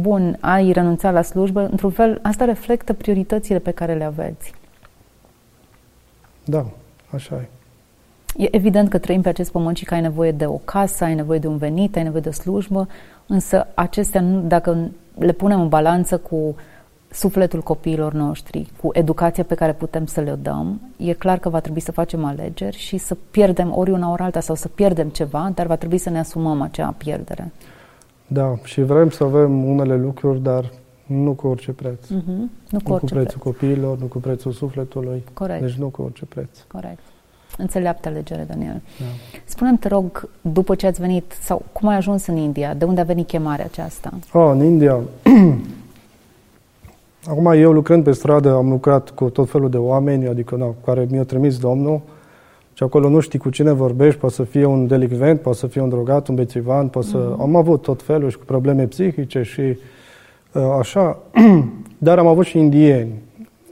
Bun, 0.01 0.37
ai 0.41 0.73
renunțat 0.73 1.13
la 1.13 1.23
slujbă. 1.23 1.69
Într-un 1.71 1.91
fel, 1.91 2.19
asta 2.23 2.45
reflectă 2.45 2.93
prioritățile 2.93 3.59
pe 3.59 3.71
care 3.71 3.95
le 3.95 4.05
aveți. 4.05 4.53
Da, 6.47 6.67
așa 7.11 7.35
e. 7.35 7.49
E 8.37 8.57
evident 8.57 8.89
că 8.89 8.99
trăim 8.99 9.21
pe 9.21 9.29
acest 9.29 9.51
pământ 9.51 9.77
și 9.77 9.85
că 9.85 9.95
ai 9.95 10.01
nevoie 10.01 10.33
de 10.33 10.47
o 10.47 10.61
casă, 10.65 11.05
ai 11.05 11.15
nevoie 11.15 11.39
de 11.39 11.47
un 11.47 11.57
venit, 11.57 11.97
ai 11.97 12.03
nevoie 12.03 12.21
de 12.21 12.29
o 12.29 12.33
slujbă, 12.33 12.89
însă 13.27 13.67
acestea, 13.75 14.23
dacă 14.23 14.91
le 15.19 15.33
punem 15.33 15.61
în 15.61 15.69
balanță 15.69 16.19
cu 16.19 16.55
sufletul 17.11 17.61
copiilor 17.61 18.13
noștri, 18.13 18.71
cu 18.81 18.91
educația 18.93 19.45
pe 19.45 19.55
care 19.55 19.73
putem 19.73 20.07
să 20.07 20.21
le 20.21 20.39
dăm, 20.43 20.81
e 20.97 21.13
clar 21.13 21.39
că 21.39 21.49
va 21.49 21.61
trebui 21.61 21.81
să 21.81 21.93
facem 21.93 22.25
alegeri 22.25 22.77
și 22.77 22.97
să 22.97 23.17
pierdem 23.31 23.77
ori 23.77 23.91
una, 23.91 24.11
ori 24.11 24.23
alta 24.23 24.41
sau 24.41 24.55
să 24.55 24.69
pierdem 24.69 25.09
ceva, 25.09 25.51
dar 25.55 25.67
va 25.67 25.77
trebui 25.77 25.99
să 25.99 26.11
ne 26.11 26.19
asumăm 26.19 26.61
acea 26.61 26.95
pierdere. 26.97 27.53
Da, 28.27 28.55
și 28.65 28.83
vrem 28.83 29.11
să 29.11 29.25
avem 29.25 29.65
unele 29.65 29.97
lucruri, 29.97 30.43
dar 30.43 30.73
nu 31.07 31.33
cu 31.33 31.47
orice 31.47 31.73
preț. 31.73 32.05
Uh-huh. 32.05 32.49
Nu 32.71 32.79
cu, 32.83 32.89
nu 32.89 32.95
orice 32.95 33.07
cu 33.07 33.15
prețul 33.15 33.41
preț. 33.41 33.55
copiilor, 33.55 33.99
nu 33.99 34.07
cu 34.07 34.19
prețul 34.19 34.53
sufletului. 34.53 35.25
Corect. 35.33 35.61
Deci 35.61 35.75
nu 35.75 35.87
cu 35.87 36.03
orice 36.03 36.25
preț. 36.25 36.49
Corect. 36.73 37.01
Înțeleaptă 37.59 38.09
alegere, 38.09 38.45
Daniel. 38.49 38.83
Da. 38.99 39.05
Spune-mi, 39.45 39.79
te 39.79 39.89
rog, 39.89 40.29
după 40.41 40.75
ce 40.75 40.87
ați 40.87 41.01
venit, 41.01 41.37
sau 41.41 41.63
cum 41.73 41.89
ai 41.89 41.97
ajuns 41.97 42.27
în 42.27 42.37
India? 42.37 42.75
De 42.75 42.85
unde 42.85 43.01
a 43.01 43.05
venit 43.05 43.27
chemarea 43.27 43.65
aceasta? 43.65 44.13
Oh, 44.33 44.51
în 44.53 44.65
India. 44.65 44.99
Acum 47.27 47.47
eu 47.47 47.73
lucrând 47.73 48.05
pe 48.05 48.13
stradă 48.13 48.55
am 48.55 48.69
lucrat 48.69 49.11
cu 49.11 49.29
tot 49.29 49.51
felul 49.51 49.71
de 49.71 49.77
oameni, 49.77 50.29
adică 50.29 50.57
na, 50.57 50.75
care 50.85 51.07
mi-a 51.11 51.25
trimis 51.25 51.59
Domnul 51.59 52.01
și 52.73 52.83
acolo 52.83 53.09
nu 53.09 53.21
știi 53.21 53.39
cu 53.39 53.51
cine 53.51 53.73
vorbești, 53.73 54.21
poate 54.21 54.35
să 54.35 54.43
fie 54.43 54.65
un 54.65 54.87
delicvent, 54.87 55.41
poate 55.41 55.59
să 55.59 55.67
fie 55.67 55.81
un 55.81 55.89
drogat, 55.89 56.29
un 56.29 56.35
bețivan, 56.35 56.89
poate 56.89 57.09
să... 57.09 57.35
Mm-hmm. 57.35 57.41
Am 57.41 57.57
avut 57.57 57.83
tot 57.83 58.03
felul 58.03 58.31
și 58.31 58.39
cu 58.39 58.45
probleme 58.45 58.85
psihice 58.85 59.43
și 59.43 59.61
uh, 59.61 59.77
așa, 60.79 61.19
dar 61.99 62.19
am 62.19 62.27
avut 62.27 62.45
și 62.45 62.59
indieni. 62.59 63.13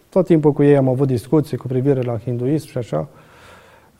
Tot 0.08 0.26
timpul 0.26 0.52
cu 0.52 0.62
ei 0.62 0.76
am 0.76 0.88
avut 0.88 1.06
discuții 1.06 1.56
cu 1.56 1.66
privire 1.66 2.02
la 2.02 2.18
hinduism 2.18 2.68
și 2.68 2.78
așa. 2.78 3.08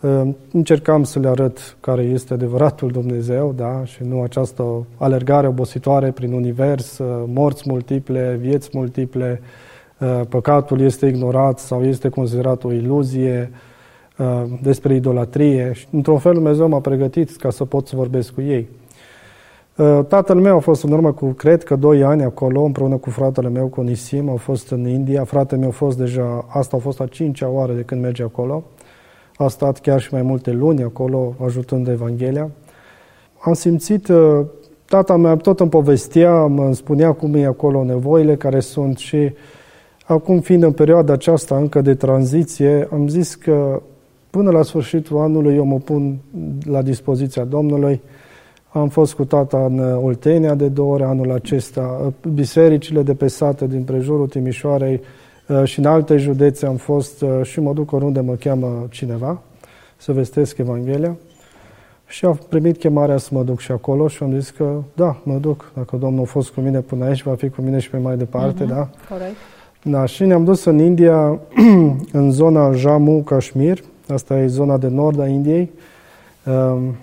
Uh, 0.01 0.29
încercam 0.53 1.05
să 1.05 1.19
le 1.19 1.29
arăt 1.29 1.77
care 1.81 2.03
este 2.03 2.33
adevăratul 2.35 2.91
Dumnezeu, 2.91 3.53
da, 3.57 3.85
și 3.85 4.03
nu 4.03 4.23
această 4.23 4.87
alergare 4.97 5.47
obositoare 5.47 6.11
prin 6.11 6.33
univers, 6.33 6.99
uh, 6.99 7.23
morți 7.27 7.63
multiple, 7.67 8.37
vieți 8.41 8.71
multiple, 8.73 9.41
uh, 9.99 10.21
păcatul 10.29 10.81
este 10.81 11.07
ignorat 11.07 11.59
sau 11.59 11.85
este 11.85 12.09
considerat 12.09 12.65
o 12.65 12.73
iluzie, 12.73 13.51
uh, 14.19 14.43
despre 14.63 14.95
idolatrie. 14.95 15.73
Și, 15.73 15.87
într-un 15.91 16.19
fel, 16.19 16.33
Dumnezeu 16.33 16.69
m-a 16.69 16.81
pregătit 16.81 17.37
ca 17.37 17.51
să 17.51 17.65
pot 17.65 17.87
să 17.87 17.97
vorbesc 17.97 18.33
cu 18.35 18.41
ei. 18.41 18.69
Uh, 19.77 20.01
Tatăl 20.09 20.41
meu 20.41 20.57
a 20.57 20.59
fost 20.59 20.83
în 20.83 20.93
urmă 20.93 21.13
cu, 21.13 21.27
cred 21.27 21.63
că, 21.63 21.77
doi 21.77 22.03
ani 22.03 22.23
acolo, 22.23 22.63
împreună 22.63 22.97
cu 22.97 23.11
fratele 23.11 23.49
meu, 23.49 23.67
cu 23.67 23.81
Nisim, 23.81 24.29
au 24.29 24.37
fost 24.37 24.71
în 24.71 24.89
India. 24.89 25.25
Fratele 25.25 25.61
meu 25.61 25.69
a 25.69 25.73
fost 25.73 25.99
deja, 25.99 26.47
asta 26.49 26.77
a 26.77 26.81
fost 26.81 27.01
a 27.01 27.07
cincea 27.07 27.49
oară 27.49 27.73
de 27.73 27.83
când 27.83 28.01
merge 28.01 28.23
acolo. 28.23 28.65
A 29.37 29.49
stat 29.49 29.81
chiar 29.81 30.01
și 30.01 30.13
mai 30.13 30.23
multe 30.23 30.53
luni 30.53 30.83
acolo, 30.83 31.35
ajutând 31.45 31.89
Evanghelia. 31.89 32.51
Am 33.39 33.53
simțit, 33.53 34.09
uh, 34.09 34.45
tata 34.85 35.17
meu 35.17 35.37
tot 35.37 35.61
îmi 35.61 35.71
povestea, 35.71 36.43
îmi 36.43 36.75
spunea 36.75 37.13
cum 37.13 37.35
e 37.35 37.45
acolo 37.45 37.85
nevoile 37.85 38.37
care 38.37 38.61
sunt 38.61 38.99
și 38.99 39.33
acum 40.05 40.41
fiind 40.41 40.63
în 40.63 40.73
perioada 40.73 41.13
aceasta 41.13 41.57
încă 41.57 41.81
de 41.81 41.95
tranziție, 41.95 42.89
am 42.93 43.09
zis 43.09 43.35
că 43.35 43.83
până 44.31 44.51
la 44.51 44.63
sfârșitul 44.63 45.19
anului 45.19 45.55
eu 45.55 45.65
mă 45.65 45.79
pun 45.79 46.17
la 46.65 46.83
dispoziția 46.83 47.45
Domnului. 47.45 48.01
Am 48.75 48.89
fost 48.89 49.15
cu 49.15 49.25
tata 49.25 49.65
în 49.65 49.79
Oltenia 50.03 50.55
de 50.55 50.69
două 50.69 50.93
ori 50.93 51.03
anul 51.03 51.33
acesta, 51.33 52.13
bisericile 52.35 53.03
de 53.03 53.15
pe 53.15 53.27
sate 53.27 53.67
din 53.67 53.83
prejurul 53.83 54.27
Timișoarei 54.27 55.01
uh, 55.49 55.65
și 55.65 55.79
în 55.79 55.85
alte 55.85 56.17
județe 56.17 56.67
am 56.67 56.77
fost 56.77 57.23
uh, 57.23 57.29
și 57.43 57.61
mă 57.61 57.73
duc 57.73 57.93
oriunde 57.93 58.21
mă 58.21 58.35
cheamă 58.35 58.87
cineva 58.91 59.43
să 59.97 60.13
vestesc 60.13 60.59
Evanghelia. 60.59 61.17
Și 62.07 62.25
am 62.25 62.41
primit 62.49 62.77
chemarea 62.77 63.17
să 63.17 63.29
mă 63.33 63.43
duc 63.43 63.61
și 63.61 63.73
acolo 63.73 64.09
și 64.09 64.23
am 64.23 64.33
zis 64.39 64.51
că 64.51 64.83
da, 64.95 65.17
mă 65.23 65.39
duc. 65.39 65.73
Dacă 65.75 65.97
Domnul 65.97 66.23
a 66.23 66.27
fost 66.27 66.51
cu 66.51 66.61
mine 66.61 66.81
până 66.81 67.05
aici, 67.05 67.23
va 67.23 67.35
fi 67.35 67.49
cu 67.49 67.61
mine 67.61 67.79
și 67.79 67.91
pe 67.91 67.97
mai 67.97 68.17
departe, 68.17 68.65
uh-huh. 68.65 68.69
da? 68.69 68.89
Corect. 69.09 69.37
Da, 69.83 70.05
și 70.07 70.25
ne-am 70.25 70.45
dus 70.45 70.65
în 70.65 70.79
India, 70.79 71.39
în 72.13 72.31
zona 72.31 72.73
Jammu 72.73 73.23
Kashmir, 73.23 73.79
asta 74.09 74.39
e 74.39 74.47
zona 74.47 74.79
de 74.79 74.89
nord 74.89 75.21
a 75.21 75.27
Indiei. 75.27 75.71
Um, 76.47 76.97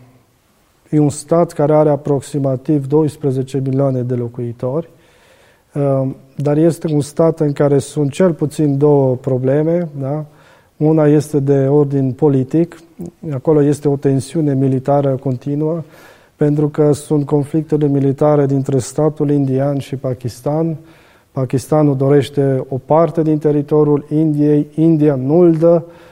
E 0.92 1.00
un 1.00 1.10
stat 1.10 1.52
care 1.52 1.74
are 1.74 1.90
aproximativ 1.90 2.88
12 2.88 3.62
milioane 3.66 4.02
de 4.02 4.14
locuitori, 4.14 4.90
um, 5.74 6.16
dar 6.36 6.58
este 6.58 6.94
un 6.94 7.02
stat 7.02 7.40
în 7.40 7.52
care 7.54 7.78
sunt 7.78 8.12
cel 8.12 8.34
puțin 8.34 8.78
două 8.78 9.16
probleme. 9.16 9.90
Da? 10.00 10.26
Una 10.78 11.08
este 11.08 11.40
de 11.40 11.68
ordin 11.68 12.12
politic, 12.12 12.80
acolo 13.32 13.64
este 13.64 13.88
o 13.88 13.96
tensiune 13.96 14.54
militară 14.54 15.16
continuă, 15.16 15.82
pentru 16.36 16.68
că 16.70 16.92
sunt 16.92 17.26
conflictele 17.26 17.88
militare 17.88 18.46
dintre 18.46 18.80
statul 18.80 19.30
indian 19.32 19.78
și 19.78 19.96
Pakistan. 19.96 20.78
Pakistanul 21.32 21.98
dorește 21.98 22.66
o 22.70 22.78
parte 22.78 23.22
din 23.22 23.38
teritoriul 23.38 24.06
Indiei, 24.10 24.68
India 24.76 25.16
nu-l 25.16 25.52
dă, 25.52 25.82
Uh, 25.82 26.11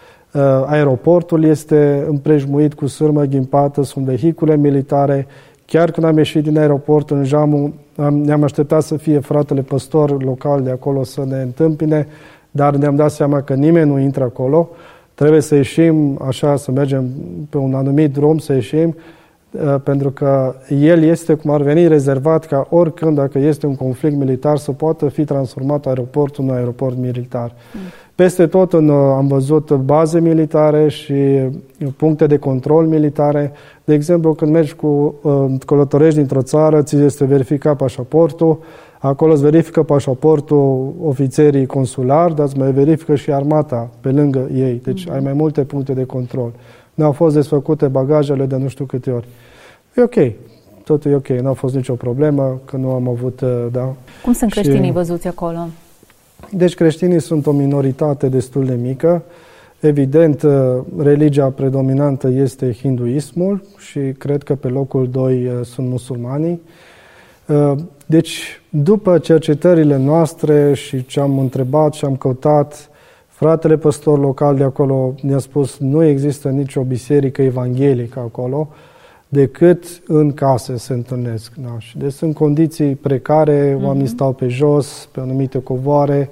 aeroportul 0.65 1.43
este 1.43 2.05
împrejmuit 2.07 2.73
cu 2.73 2.87
sârmă 2.87 3.23
ghimpată, 3.23 3.83
sunt 3.83 4.05
vehicule 4.05 4.57
militare. 4.57 5.27
Chiar 5.65 5.91
când 5.91 6.05
am 6.05 6.17
ieșit 6.17 6.43
din 6.43 6.57
aeroport 6.57 7.09
în 7.09 7.23
Jamu, 7.23 7.73
am, 7.95 8.17
ne-am 8.17 8.43
așteptat 8.43 8.81
să 8.81 8.97
fie 8.97 9.19
fratele 9.19 9.61
păstor 9.61 10.23
local 10.23 10.61
de 10.61 10.69
acolo 10.69 11.03
să 11.03 11.25
ne 11.27 11.41
întâmpine, 11.41 12.07
dar 12.51 12.75
ne-am 12.75 12.95
dat 12.95 13.11
seama 13.11 13.41
că 13.41 13.53
nimeni 13.53 13.89
nu 13.89 13.99
intră 13.99 14.23
acolo. 14.23 14.69
Trebuie 15.13 15.41
să 15.41 15.55
ieșim 15.55 16.19
așa, 16.27 16.55
să 16.55 16.71
mergem 16.71 17.09
pe 17.49 17.57
un 17.57 17.73
anumit 17.73 18.13
drum, 18.13 18.37
să 18.37 18.53
ieșim, 18.53 18.87
uh, 18.87 19.03
pentru 19.83 20.11
că 20.11 20.55
el 20.79 21.03
este, 21.03 21.33
cum 21.33 21.51
ar 21.51 21.61
veni, 21.61 21.87
rezervat 21.87 22.45
ca 22.45 22.67
oricând, 22.69 23.15
dacă 23.15 23.39
este 23.39 23.65
un 23.65 23.75
conflict 23.75 24.15
militar, 24.15 24.57
să 24.57 24.71
poată 24.71 25.07
fi 25.07 25.23
transformat 25.25 25.85
aeroportul 25.85 26.43
în 26.43 26.49
aeroport 26.49 26.97
militar. 26.97 27.55
Mm. 27.73 27.79
Peste 28.19 28.47
tot 28.47 28.73
în, 28.73 28.89
uh, 28.89 29.13
am 29.15 29.27
văzut 29.27 29.71
baze 29.71 30.19
militare 30.19 30.87
și 30.87 31.11
uh, 31.11 31.87
puncte 31.97 32.27
de 32.27 32.37
control 32.37 32.85
militare. 32.87 33.51
De 33.83 33.93
exemplu, 33.93 34.33
când 34.33 34.51
mergi 34.51 34.75
cu 34.75 35.15
uh, 35.21 35.45
călătorești 35.65 36.17
dintr-o 36.17 36.41
țară, 36.41 36.81
ți 36.81 36.95
este 36.95 37.25
verificat 37.25 37.75
pașaportul, 37.75 38.59
acolo 38.99 39.31
îți 39.31 39.41
verifică 39.41 39.83
pașaportul 39.83 40.93
ofițerii 41.03 41.65
consulari, 41.65 42.35
dar 42.35 42.45
îți 42.45 42.57
mai 42.57 42.71
verifică 42.71 43.15
și 43.15 43.31
armata 43.31 43.89
pe 44.01 44.09
lângă 44.09 44.49
ei. 44.53 44.81
Deci 44.83 45.07
mm-hmm. 45.07 45.13
ai 45.13 45.19
mai 45.19 45.33
multe 45.33 45.63
puncte 45.63 45.93
de 45.93 46.03
control. 46.03 46.51
Nu 46.51 46.78
au 47.03 47.11
fost 47.11 47.35
desfăcute 47.35 47.87
bagajele 47.87 48.45
de 48.45 48.55
nu 48.55 48.67
știu 48.67 48.85
câte 48.85 49.11
ori. 49.11 49.27
E 49.95 50.01
ok. 50.01 50.31
Totul 50.83 51.11
e 51.11 51.15
ok. 51.15 51.27
Nu 51.27 51.49
a 51.49 51.53
fost 51.53 51.75
nicio 51.75 51.93
problemă, 51.93 52.59
că 52.65 52.77
nu 52.77 52.91
am 52.91 53.07
avut, 53.07 53.41
da. 53.71 53.93
Cum 54.23 54.33
sunt 54.33 54.51
creștinii 54.51 54.85
și... 54.85 54.91
văzuți 54.91 55.27
acolo? 55.27 55.67
Deci 56.51 56.75
creștinii 56.75 57.21
sunt 57.21 57.45
o 57.45 57.51
minoritate 57.51 58.27
destul 58.27 58.65
de 58.65 58.73
mică. 58.81 59.23
Evident, 59.79 60.41
uh, 60.41 60.51
religia 60.97 61.49
predominantă 61.49 62.27
este 62.27 62.73
hinduismul 62.73 63.63
și 63.77 63.99
cred 63.99 64.43
că 64.43 64.55
pe 64.55 64.67
locul 64.67 65.09
2 65.09 65.45
uh, 65.45 65.65
sunt 65.65 65.87
musulmanii. 65.87 66.61
Uh, 67.45 67.71
deci, 68.05 68.61
după 68.69 69.17
cercetările 69.17 69.97
noastre 69.97 70.73
și 70.73 71.05
ce 71.05 71.19
am 71.19 71.39
întrebat 71.39 71.93
și 71.93 72.05
am 72.05 72.15
căutat, 72.15 72.89
fratele 73.39 73.77
păstor 73.77 74.19
local 74.19 74.55
de 74.55 74.63
acolo 74.63 75.13
ne-a 75.21 75.37
spus 75.37 75.77
nu 75.77 76.03
există 76.03 76.49
nicio 76.49 76.81
biserică 76.81 77.41
evanghelică 77.41 78.19
acolo, 78.19 78.67
decât 79.27 79.85
în 80.07 80.33
case 80.33 80.77
se 80.77 80.93
întâlnesc. 80.93 81.53
Da? 81.55 81.75
Și 81.77 81.97
deci 81.97 82.11
sunt 82.11 82.35
condiții 82.35 82.95
precare, 82.95 83.75
mm-hmm. 83.75 83.83
oamenii 83.83 84.07
stau 84.07 84.31
pe 84.31 84.47
jos, 84.47 85.09
pe 85.11 85.19
anumite 85.19 85.61
covoare. 85.61 86.29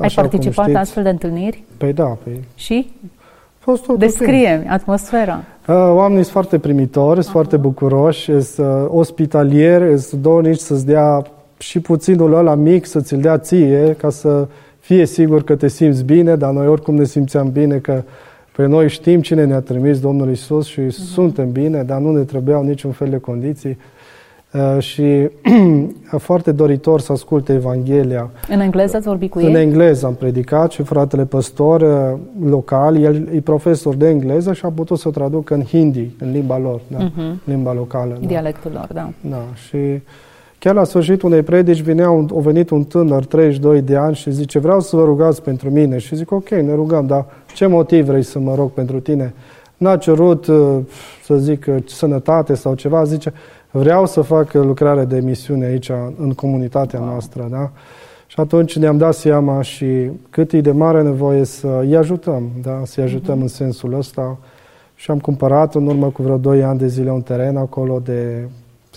Ai 0.00 0.12
participat 0.14 0.70
la 0.70 0.78
astfel 0.78 1.02
de 1.02 1.08
întâlniri? 1.08 1.64
Păi 1.76 1.92
da. 1.92 2.16
Păi... 2.24 2.44
Și? 2.54 2.92
Fost 3.58 3.86
Descrie 3.86 4.66
atmosfera. 4.68 5.40
Uh, 5.68 5.74
oamenii 5.74 6.22
sunt 6.22 6.32
foarte 6.32 6.58
primitori, 6.58 7.20
sunt 7.20 7.32
foarte 7.32 7.56
bucuroși, 7.56 8.40
sunt 8.40 8.66
uh, 8.66 8.86
ospitalieri, 8.88 9.98
sunt 9.98 10.22
dornici 10.22 10.58
să-ți 10.58 10.86
dea 10.86 11.22
și 11.58 11.80
puținul 11.80 12.34
ăla 12.34 12.54
mic 12.54 12.86
să 12.86 13.00
ți-l 13.00 13.20
dea 13.20 13.38
ție, 13.38 13.96
ca 13.98 14.10
să 14.10 14.46
fie 14.84 15.06
sigur 15.06 15.44
că 15.44 15.56
te 15.56 15.68
simți 15.68 16.04
bine, 16.04 16.36
dar 16.36 16.52
noi 16.52 16.66
oricum 16.66 16.94
ne 16.94 17.04
simțeam 17.04 17.50
bine 17.50 17.78
că 17.78 18.02
Păi 18.56 18.66
noi 18.66 18.88
știm 18.88 19.20
cine 19.20 19.44
ne-a 19.44 19.60
trimis 19.60 20.00
Domnul 20.00 20.30
Isus 20.30 20.66
și 20.66 20.80
uh-huh. 20.80 21.12
suntem 21.12 21.50
bine, 21.50 21.82
dar 21.82 22.00
nu 22.00 22.16
ne 22.16 22.22
trebuiau 22.22 22.62
niciun 22.62 22.90
fel 22.90 23.10
de 23.10 23.18
condiții. 23.18 23.78
Uh, 24.52 24.82
și 24.82 25.28
foarte 26.28 26.52
doritor 26.52 27.00
să 27.00 27.12
asculte 27.12 27.52
Evanghelia. 27.52 28.30
În 28.48 28.60
engleză 28.60 28.96
ați 28.96 29.06
vorbit 29.06 29.30
cu 29.30 29.40
ei? 29.40 29.46
În 29.46 29.54
engleză 29.54 30.06
am 30.06 30.14
predicat 30.14 30.70
și 30.70 30.82
fratele 30.82 31.24
păstor 31.24 31.80
uh, 31.80 32.18
local, 32.50 32.96
el 32.96 33.28
e 33.34 33.40
profesor 33.40 33.94
de 33.94 34.08
engleză 34.08 34.52
și 34.52 34.64
a 34.64 34.68
putut 34.68 34.98
să 34.98 35.10
traducă 35.10 35.54
în 35.54 35.62
hindi, 35.62 36.10
în 36.18 36.30
limba 36.30 36.58
lor, 36.58 36.80
da? 36.86 36.98
uh-huh. 36.98 37.44
limba 37.44 37.72
locală. 37.72 38.16
Da. 38.20 38.26
Dialectul 38.26 38.70
lor, 38.74 38.88
da. 38.92 39.10
Da, 39.20 39.42
și 39.54 39.78
Chiar 40.64 40.74
la 40.74 40.84
sfârșitul 40.84 41.28
unei 41.28 41.42
predici 41.42 41.80
vinea 41.80 42.10
un, 42.10 42.28
a 42.36 42.38
venit 42.38 42.70
un 42.70 42.84
tânăr, 42.84 43.24
32 43.24 43.80
de 43.80 43.96
ani, 43.96 44.14
și 44.14 44.30
zice, 44.30 44.58
vreau 44.58 44.80
să 44.80 44.96
vă 44.96 45.04
rugați 45.04 45.42
pentru 45.42 45.70
mine. 45.70 45.98
Și 45.98 46.16
zic, 46.16 46.30
ok, 46.30 46.48
ne 46.48 46.74
rugăm, 46.74 47.06
dar 47.06 47.26
ce 47.54 47.66
motiv 47.66 48.06
vrei 48.06 48.22
să 48.22 48.38
mă 48.38 48.54
rog 48.54 48.70
pentru 48.70 49.00
tine? 49.00 49.34
N-a 49.76 49.96
cerut, 49.96 50.46
uh, 50.46 50.78
să 51.24 51.36
zic, 51.36 51.66
uh, 51.68 51.76
sănătate 51.86 52.54
sau 52.54 52.74
ceva, 52.74 53.04
zice, 53.04 53.32
vreau 53.70 54.06
să 54.06 54.20
fac 54.20 54.52
lucrare 54.52 55.04
de 55.04 55.20
misiune 55.20 55.64
aici, 55.64 55.90
în 56.18 56.32
comunitatea 56.32 57.00
wow. 57.00 57.08
noastră, 57.08 57.46
da? 57.50 57.70
Și 58.26 58.40
atunci 58.40 58.76
ne-am 58.78 58.96
dat 58.96 59.14
seama 59.14 59.62
și 59.62 60.10
cât 60.30 60.52
e 60.52 60.60
de 60.60 60.72
mare 60.72 61.02
nevoie 61.02 61.44
să 61.44 61.78
îi 61.80 61.96
ajutăm, 61.96 62.50
da? 62.62 62.80
să-i 62.84 63.04
ajutăm 63.04 63.38
uh-huh. 63.38 63.42
în 63.42 63.48
sensul 63.48 63.94
ăsta. 63.98 64.38
Și 64.94 65.10
am 65.10 65.18
cumpărat 65.18 65.74
în 65.74 65.86
urmă 65.86 66.10
cu 66.10 66.22
vreo 66.22 66.36
2 66.36 66.62
ani 66.62 66.78
de 66.78 66.86
zile 66.86 67.10
un 67.10 67.22
teren 67.22 67.56
acolo 67.56 68.00
de 68.04 68.48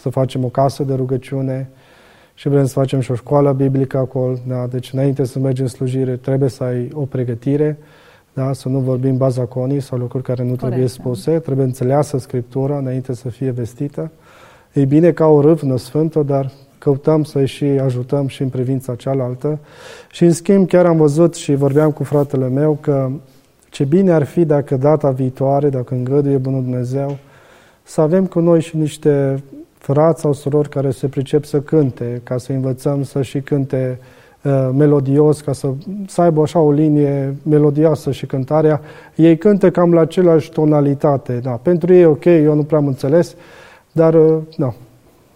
să 0.07 0.19
facem 0.19 0.43
o 0.43 0.47
casă 0.47 0.83
de 0.83 0.93
rugăciune 0.93 1.69
și 2.33 2.49
vrem 2.49 2.65
să 2.65 2.73
facem 2.73 2.99
și 2.99 3.11
o 3.11 3.15
școală 3.15 3.51
biblică 3.51 3.97
acolo. 3.97 4.37
Da? 4.47 4.67
Deci 4.67 4.93
înainte 4.93 5.25
să 5.25 5.39
mergem 5.39 5.63
în 5.63 5.69
slujire 5.69 6.15
trebuie 6.15 6.49
să 6.49 6.63
ai 6.63 6.89
o 6.93 7.01
pregătire, 7.01 7.77
da? 8.33 8.53
să 8.53 8.69
nu 8.69 8.79
vorbim 8.79 9.17
bazaconii 9.17 9.79
sau 9.79 9.97
lucruri 9.97 10.23
care 10.23 10.41
nu 10.41 10.47
Corect, 10.47 10.61
trebuie 10.61 10.85
da. 10.85 10.91
spuse, 10.91 11.31
da. 11.31 11.39
trebuie 11.39 11.65
înțeleasă 11.65 12.17
Scriptura 12.17 12.77
înainte 12.77 13.13
să 13.13 13.29
fie 13.29 13.51
vestită. 13.51 14.11
E 14.73 14.85
bine 14.85 15.11
ca 15.11 15.25
o 15.25 15.41
râvnă 15.41 15.77
sfântă, 15.77 16.23
dar 16.23 16.51
căutăm 16.77 17.23
să-i 17.23 17.47
și 17.47 17.63
ajutăm 17.63 18.27
și 18.27 18.41
în 18.41 18.49
privința 18.49 18.95
cealaltă. 18.95 19.59
Și 20.11 20.23
în 20.23 20.31
schimb 20.31 20.67
chiar 20.67 20.85
am 20.85 20.97
văzut 20.97 21.35
și 21.35 21.55
vorbeam 21.55 21.91
cu 21.91 22.03
fratele 22.03 22.47
meu 22.49 22.77
că 22.81 23.09
ce 23.69 23.83
bine 23.83 24.11
ar 24.11 24.23
fi 24.23 24.45
dacă 24.45 24.77
data 24.77 25.09
viitoare, 25.09 25.69
dacă 25.69 25.93
îngăduie 25.93 26.37
Bunul 26.37 26.61
Dumnezeu, 26.61 27.17
să 27.83 28.01
avem 28.01 28.25
cu 28.25 28.39
noi 28.39 28.61
și 28.61 28.77
niște 28.77 29.43
frați 29.93 30.21
sau 30.21 30.33
surori 30.33 30.69
care 30.69 30.91
se 30.91 31.07
pricep 31.07 31.45
să 31.45 31.59
cânte, 31.59 32.21
ca 32.23 32.37
să 32.37 32.51
învățăm 32.51 33.03
să 33.03 33.21
și 33.21 33.39
cânte 33.39 33.99
uh, 34.41 34.69
melodios, 34.77 35.41
ca 35.41 35.53
să, 35.53 35.67
să 36.07 36.21
aibă 36.21 36.41
așa 36.41 36.59
o 36.59 36.71
linie 36.71 37.35
melodioasă 37.43 38.11
și 38.11 38.25
cântarea. 38.25 38.81
Ei 39.15 39.37
cântă 39.37 39.71
cam 39.71 39.93
la 39.93 40.01
același 40.01 40.51
tonalitate. 40.51 41.33
Da. 41.33 41.51
Pentru 41.51 41.93
ei 41.93 42.05
ok, 42.05 42.25
eu 42.25 42.55
nu 42.55 42.63
prea 42.63 42.77
am 42.77 42.87
înțeles, 42.87 43.35
dar 43.91 44.13
uh, 44.13 44.37
nu. 44.57 44.73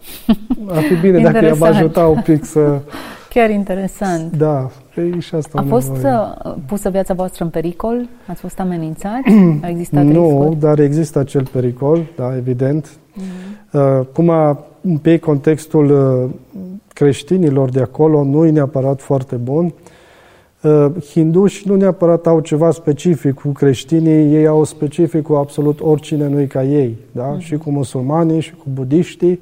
Ar 0.75 0.81
fi 0.81 0.95
bine 0.95 1.19
dacă 1.19 1.45
i-am 1.45 1.63
ajuta 1.63 2.07
un 2.07 2.21
pic 2.21 2.45
să... 2.45 2.79
Chiar 3.33 3.49
interesant. 3.49 4.37
Da, 4.37 4.69
e 4.95 5.19
și 5.19 5.35
asta 5.35 5.59
A 5.59 5.65
fost 5.67 5.91
nevoie. 5.91 6.13
Uh, 6.13 6.53
pusă 6.67 6.89
viața 6.89 7.13
voastră 7.13 7.43
în 7.43 7.49
pericol? 7.49 8.07
Ați 8.27 8.41
fost 8.41 8.59
amenințați? 8.59 9.33
A 9.63 9.69
existat 9.69 10.03
Nu, 10.03 10.25
riscuri? 10.25 10.59
dar 10.59 10.79
există 10.79 11.19
acel 11.19 11.47
pericol, 11.51 11.99
da, 12.15 12.35
evident. 12.35 12.87
Mm-hmm. 12.87 13.50
Cum 14.13 14.29
a, 14.29 14.65
pe 15.01 15.17
contextul 15.17 15.89
uh, 15.91 16.29
creștinilor 16.93 17.69
de 17.69 17.81
acolo 17.81 18.23
nu 18.23 18.45
e 18.45 18.49
neapărat 18.49 19.01
foarte 19.01 19.35
bun. 19.35 19.73
Hinduși 21.11 21.67
nu 21.67 21.75
neapărat 21.75 22.27
au 22.27 22.39
ceva 22.39 22.71
specific 22.71 23.33
cu 23.33 23.47
creștinii, 23.49 24.33
ei 24.33 24.47
au 24.47 24.63
specific 24.63 25.21
cu 25.21 25.33
absolut 25.33 25.81
oricine 25.81 26.27
nu 26.27 26.45
ca 26.47 26.63
ei, 26.63 26.97
da? 27.11 27.35
Mm-hmm. 27.35 27.39
Și 27.39 27.57
cu 27.57 27.71
musulmanii 27.71 28.39
și 28.39 28.51
cu 28.51 28.65
budiștii 28.73 29.39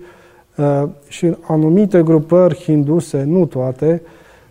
Uh, 0.60 0.84
și 1.08 1.36
anumite 1.42 2.04
grupări 2.04 2.56
hinduse, 2.56 3.24
nu 3.24 3.46
toate, 3.46 4.02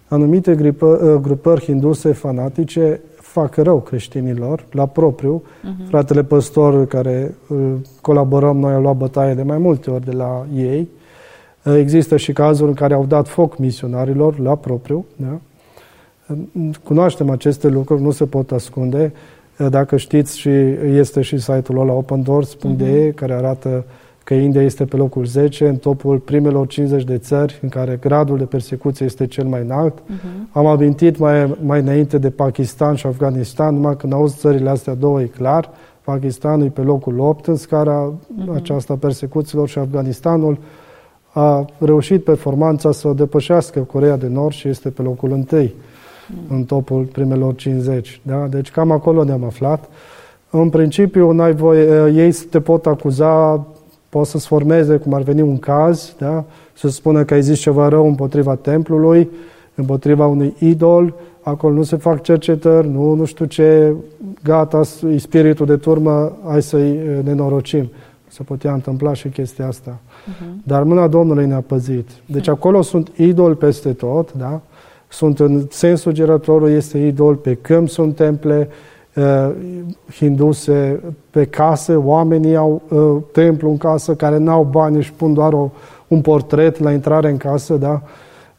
anumite 0.08 0.54
grupări, 0.54 1.02
uh, 1.02 1.14
grupări 1.14 1.64
hinduse 1.64 2.12
fanatice 2.12 3.00
fac 3.40 3.56
rău 3.56 3.80
creștinilor, 3.80 4.64
la 4.72 4.86
propriu. 4.86 5.42
Uh-huh. 5.42 5.88
Fratele 5.88 6.22
păstor 6.22 6.86
care 6.86 7.34
uh, 7.48 7.58
colaborăm, 8.00 8.58
noi 8.58 8.72
am 8.72 8.82
luat 8.82 8.96
bătaie 8.96 9.34
de 9.34 9.42
mai 9.42 9.58
multe 9.58 9.90
ori 9.90 10.04
de 10.04 10.12
la 10.12 10.46
ei. 10.54 10.88
Există 11.76 12.16
și 12.16 12.32
cazuri 12.32 12.68
în 12.68 12.74
care 12.74 12.94
au 12.94 13.04
dat 13.04 13.28
foc 13.28 13.58
misionarilor 13.58 14.38
la 14.38 14.56
propriu. 14.56 15.04
Da? 15.16 15.38
Cunoaștem 16.84 17.30
aceste 17.30 17.68
lucruri, 17.68 18.02
nu 18.02 18.10
se 18.10 18.24
pot 18.26 18.50
ascunde. 18.50 19.12
Dacă 19.68 19.96
știți, 19.96 20.38
și 20.38 20.48
este 20.84 21.20
și 21.20 21.38
site-ul 21.38 21.80
ăla 21.80 21.92
opendoors.de, 21.92 23.10
uh-huh. 23.10 23.14
care 23.14 23.32
arată 23.32 23.84
că 24.28 24.34
India 24.34 24.62
este 24.62 24.84
pe 24.84 24.96
locul 24.96 25.24
10 25.24 25.68
în 25.68 25.76
topul 25.76 26.18
primelor 26.18 26.66
50 26.66 27.04
de 27.04 27.18
țări 27.18 27.58
în 27.62 27.68
care 27.68 27.98
gradul 28.00 28.38
de 28.38 28.44
persecuție 28.44 29.06
este 29.06 29.26
cel 29.26 29.44
mai 29.44 29.60
înalt. 29.60 29.98
Uh-huh. 29.98 30.52
Am 30.52 30.66
amintit 30.66 31.18
mai, 31.18 31.56
mai 31.64 31.80
înainte 31.80 32.18
de 32.18 32.30
Pakistan 32.30 32.94
și 32.94 33.06
Afganistan, 33.06 33.74
numai 33.74 33.96
când 33.96 34.12
auzi 34.12 34.36
țările 34.36 34.70
astea 34.70 34.94
două, 34.94 35.20
e 35.20 35.24
clar. 35.24 35.70
Pakistanul 36.04 36.66
e 36.66 36.68
pe 36.68 36.80
locul 36.80 37.18
8 37.18 37.46
în 37.46 37.56
scara 37.56 38.12
uh-huh. 38.12 38.54
aceasta 38.54 38.94
persecuțiilor 38.94 39.68
și 39.68 39.78
Afganistanul 39.78 40.58
a 41.32 41.64
reușit 41.78 42.24
performanța 42.24 42.92
să 42.92 43.12
depășească 43.12 43.80
Corea 43.80 44.16
de 44.16 44.26
Nord 44.26 44.54
și 44.54 44.68
este 44.68 44.90
pe 44.90 45.02
locul 45.02 45.30
1 45.30 45.44
uh-huh. 45.44 45.70
în 46.48 46.64
topul 46.64 47.04
primelor 47.04 47.54
50. 47.54 48.20
Da? 48.22 48.46
Deci 48.50 48.70
cam 48.70 48.90
acolo 48.90 49.24
ne-am 49.24 49.44
aflat. 49.44 49.88
În 50.50 50.68
principiu, 50.68 51.30
n-ai 51.30 51.54
voie, 51.54 52.12
ei 52.14 52.32
te 52.50 52.60
pot 52.60 52.86
acuza 52.86 53.66
poate 54.08 54.28
să-ți 54.28 54.46
formeze, 54.46 54.96
cum 54.96 55.14
ar 55.14 55.22
veni 55.22 55.40
un 55.40 55.58
caz, 55.58 56.14
da? 56.18 56.44
să 56.74 56.88
spună 56.88 57.24
că 57.24 57.34
ai 57.34 57.42
zis 57.42 57.58
ceva 57.58 57.88
rău 57.88 58.06
împotriva 58.06 58.54
templului, 58.54 59.30
împotriva 59.74 60.26
unui 60.26 60.54
idol, 60.58 61.14
acolo 61.40 61.74
nu 61.74 61.82
se 61.82 61.96
fac 61.96 62.22
cercetări, 62.22 62.88
nu, 62.88 63.14
nu 63.14 63.24
știu 63.24 63.44
ce, 63.44 63.94
gata, 64.42 64.80
e 65.12 65.18
spiritul 65.18 65.66
de 65.66 65.76
turmă, 65.76 66.36
hai 66.46 66.62
să-i 66.62 67.00
nenorocim. 67.24 67.90
Se 68.28 68.42
putea 68.42 68.72
întâmpla 68.72 69.12
și 69.12 69.28
chestia 69.28 69.66
asta. 69.66 69.98
Uh-huh. 69.98 70.62
Dar 70.62 70.82
mâna 70.82 71.08
Domnului 71.08 71.46
ne-a 71.46 71.60
păzit. 71.66 72.08
Deci 72.26 72.48
acolo 72.48 72.82
sunt 72.82 73.10
idoli 73.16 73.54
peste 73.54 73.92
tot, 73.92 74.32
da? 74.32 74.60
Sunt 75.08 75.40
în 75.40 75.66
sensul 75.70 76.12
gerătorul, 76.12 76.70
este 76.70 76.98
idol, 76.98 77.34
pe 77.34 77.54
câmp 77.54 77.88
sunt 77.88 78.16
temple, 78.16 78.68
uh, 78.70 78.97
hinduse 80.12 81.00
pe 81.30 81.44
case, 81.44 81.94
oamenii 81.94 82.56
au 82.56 82.82
uh, 82.88 83.22
templu 83.32 83.70
în 83.70 83.76
casă 83.76 84.14
care 84.14 84.36
n-au 84.36 84.62
bani 84.70 85.02
și 85.02 85.12
pun 85.12 85.34
doar 85.34 85.52
o, 85.52 85.70
un 86.08 86.20
portret 86.20 86.78
la 86.78 86.92
intrare 86.92 87.30
în 87.30 87.36
casă, 87.36 87.74
da? 87.74 88.02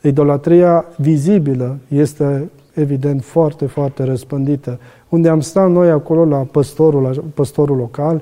Idolatria 0.02 0.86
vizibilă 0.98 1.78
este 1.88 2.50
evident 2.74 3.24
foarte, 3.24 3.66
foarte 3.66 4.04
răspândită. 4.04 4.80
Unde 5.10 5.30
am 5.30 5.40
stat 5.40 5.70
noi 5.70 5.90
acolo 5.90 6.26
la 6.26 6.38
păstorul, 6.52 7.02
la 7.02 7.12
păstorul 7.34 7.78
local, 7.78 8.22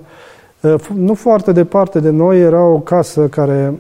uh, 0.62 0.76
nu 0.95 1.13
foarte 1.13 1.52
departe 1.52 2.00
de 2.00 2.10
noi 2.10 2.41
era 2.41 2.63
o 2.63 2.80
casă 2.80 3.28
care 3.28 3.80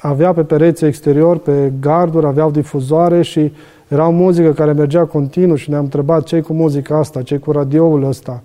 avea 0.00 0.32
pe 0.32 0.42
pereții 0.42 0.86
exterior, 0.86 1.38
pe 1.38 1.72
garduri, 1.80 2.26
aveau 2.26 2.50
difuzoare 2.50 3.22
și 3.22 3.52
era 3.90 4.06
o 4.06 4.10
muzică 4.10 4.52
care 4.52 4.72
mergea 4.72 5.04
continuu 5.04 5.56
și 5.56 5.70
ne-am 5.70 5.82
întrebat 5.82 6.24
ce 6.24 6.40
cu 6.40 6.52
muzica 6.52 6.98
asta, 6.98 7.22
ce 7.22 7.36
cu 7.36 7.52
radioul 7.52 8.04
ăsta. 8.04 8.42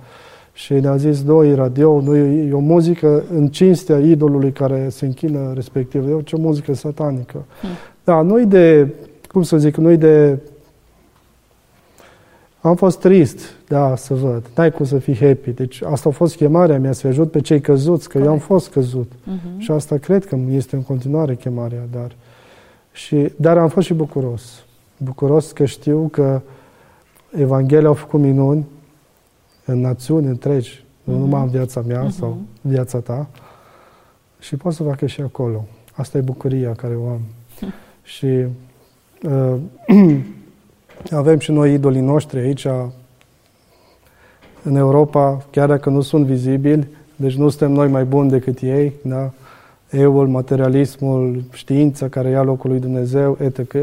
Și 0.53 0.73
ne-a 0.73 0.95
zis, 0.95 1.23
doi, 1.23 1.55
radio, 1.55 2.01
nu 2.01 2.15
e, 2.15 2.47
e 2.49 2.53
o 2.53 2.59
muzică 2.59 3.23
în 3.33 3.47
cinstea 3.47 3.99
idolului 3.99 4.51
care 4.51 4.89
se 4.89 5.05
închină 5.05 5.51
respectiv. 5.53 6.09
E 6.09 6.13
o 6.13 6.21
ce 6.21 6.35
muzică 6.35 6.73
satanică. 6.73 7.45
Hmm. 7.61 7.69
Da, 8.03 8.21
nu 8.21 8.45
de, 8.45 8.93
cum 9.31 9.43
să 9.43 9.57
zic, 9.57 9.75
nu 9.75 9.95
de... 9.95 10.37
Am 12.61 12.75
fost 12.75 12.99
trist, 12.99 13.39
da, 13.67 13.95
să 13.95 14.13
văd. 14.13 14.43
N-ai 14.55 14.71
cum 14.71 14.85
să 14.85 14.97
fii 14.97 15.17
happy. 15.17 15.51
Deci 15.51 15.81
asta 15.81 16.09
a 16.09 16.11
fost 16.11 16.35
chemarea 16.35 16.79
mea, 16.79 16.91
să 16.91 17.07
ajut 17.07 17.31
pe 17.31 17.41
cei 17.41 17.61
căzuți, 17.61 18.09
că 18.09 18.17
Corect. 18.17 18.25
eu 18.25 18.33
am 18.33 18.39
fost 18.39 18.71
căzut. 18.71 19.11
Uh-huh. 19.11 19.57
Și 19.57 19.71
asta 19.71 19.97
cred 19.97 20.25
că 20.25 20.37
este 20.51 20.75
în 20.75 20.83
continuare 20.83 21.35
chemarea, 21.35 21.87
dar... 21.91 22.11
Și, 22.91 23.31
dar 23.35 23.57
am 23.57 23.67
fost 23.67 23.87
și 23.87 23.93
bucuros 23.93 24.65
bucuros 25.05 25.51
că 25.51 25.65
știu 25.65 26.07
că 26.11 26.41
Evanghelia 27.37 27.89
a 27.89 27.93
făcut 27.93 28.19
minuni 28.19 28.65
în 29.65 29.79
națiuni 29.79 30.27
întregi, 30.27 30.79
mm-hmm. 30.79 31.03
nu 31.03 31.13
mhm. 31.13 31.21
numai 31.21 31.41
în 31.41 31.49
viața 31.49 31.81
mea 31.81 32.07
mm-hmm. 32.07 32.17
sau 32.19 32.37
viața 32.61 32.99
ta, 32.99 33.27
și 34.39 34.55
pot 34.55 34.73
să 34.73 34.83
facă 34.83 35.05
și 35.05 35.21
acolo. 35.21 35.65
Asta 35.93 36.17
e 36.17 36.21
bucuria 36.21 36.71
care 36.71 36.95
o 36.95 37.07
am. 37.07 37.21
și 38.15 38.45
uh, 39.23 39.55
avem 41.11 41.39
și 41.39 41.51
noi 41.51 41.73
idolii 41.73 42.01
noștri 42.01 42.39
aici, 42.39 42.67
în 44.63 44.75
Europa, 44.75 45.45
chiar 45.51 45.67
dacă 45.67 45.89
nu 45.89 46.01
sunt 46.01 46.25
vizibili, 46.25 46.87
deci 47.15 47.35
nu 47.35 47.49
suntem 47.49 47.71
noi 47.71 47.87
mai 47.87 48.03
buni 48.03 48.29
decât 48.29 48.59
ei, 48.61 48.93
da? 49.01 49.31
Eul, 49.89 50.27
materialismul, 50.27 51.43
știința 51.51 52.07
care 52.07 52.29
ia 52.29 52.41
locul 52.41 52.69
lui 52.69 52.79
Dumnezeu, 52.79 53.37
etc. 53.41 53.75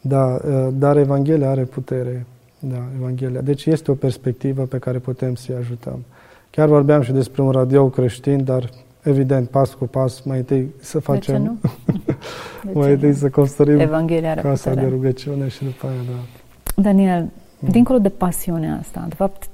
Da, 0.00 0.34
ă, 0.34 0.70
dar 0.70 0.96
Evanghelia 0.96 1.50
are 1.50 1.62
putere. 1.62 2.26
Da, 2.58 2.82
Evanghelia. 2.96 3.40
Deci 3.40 3.66
este 3.66 3.90
o 3.90 3.94
perspectivă 3.94 4.62
pe 4.62 4.78
care 4.78 4.98
putem 4.98 5.34
să-i 5.34 5.54
ajutăm. 5.54 6.04
Chiar 6.50 6.68
vorbeam 6.68 7.02
și 7.02 7.12
despre 7.12 7.42
un 7.42 7.50
radio 7.50 7.88
creștin, 7.88 8.44
dar 8.44 8.70
evident, 9.02 9.48
pas 9.48 9.74
cu 9.74 9.84
pas, 9.84 10.20
mai 10.20 10.38
întâi 10.38 10.74
să 10.80 10.98
facem... 10.98 11.34
De 11.34 11.40
ce 11.40 11.46
nu? 11.46 11.58
De 12.72 12.78
mai 12.78 12.92
întâi 12.92 13.14
să 13.14 13.30
construim 13.30 13.78
Evanghelia 13.78 14.30
are 14.30 14.40
casa 14.40 14.68
putere. 14.70 14.86
de 14.86 14.92
rugăciune 14.94 15.48
și 15.48 15.64
după 15.64 15.86
aia, 15.86 16.00
da. 16.10 16.82
Daniel, 16.82 17.30
mm. 17.58 17.68
dincolo 17.70 17.98
de 17.98 18.08
pasiunea 18.08 18.78
asta, 18.80 19.04
de 19.08 19.14
fapt, 19.14 19.48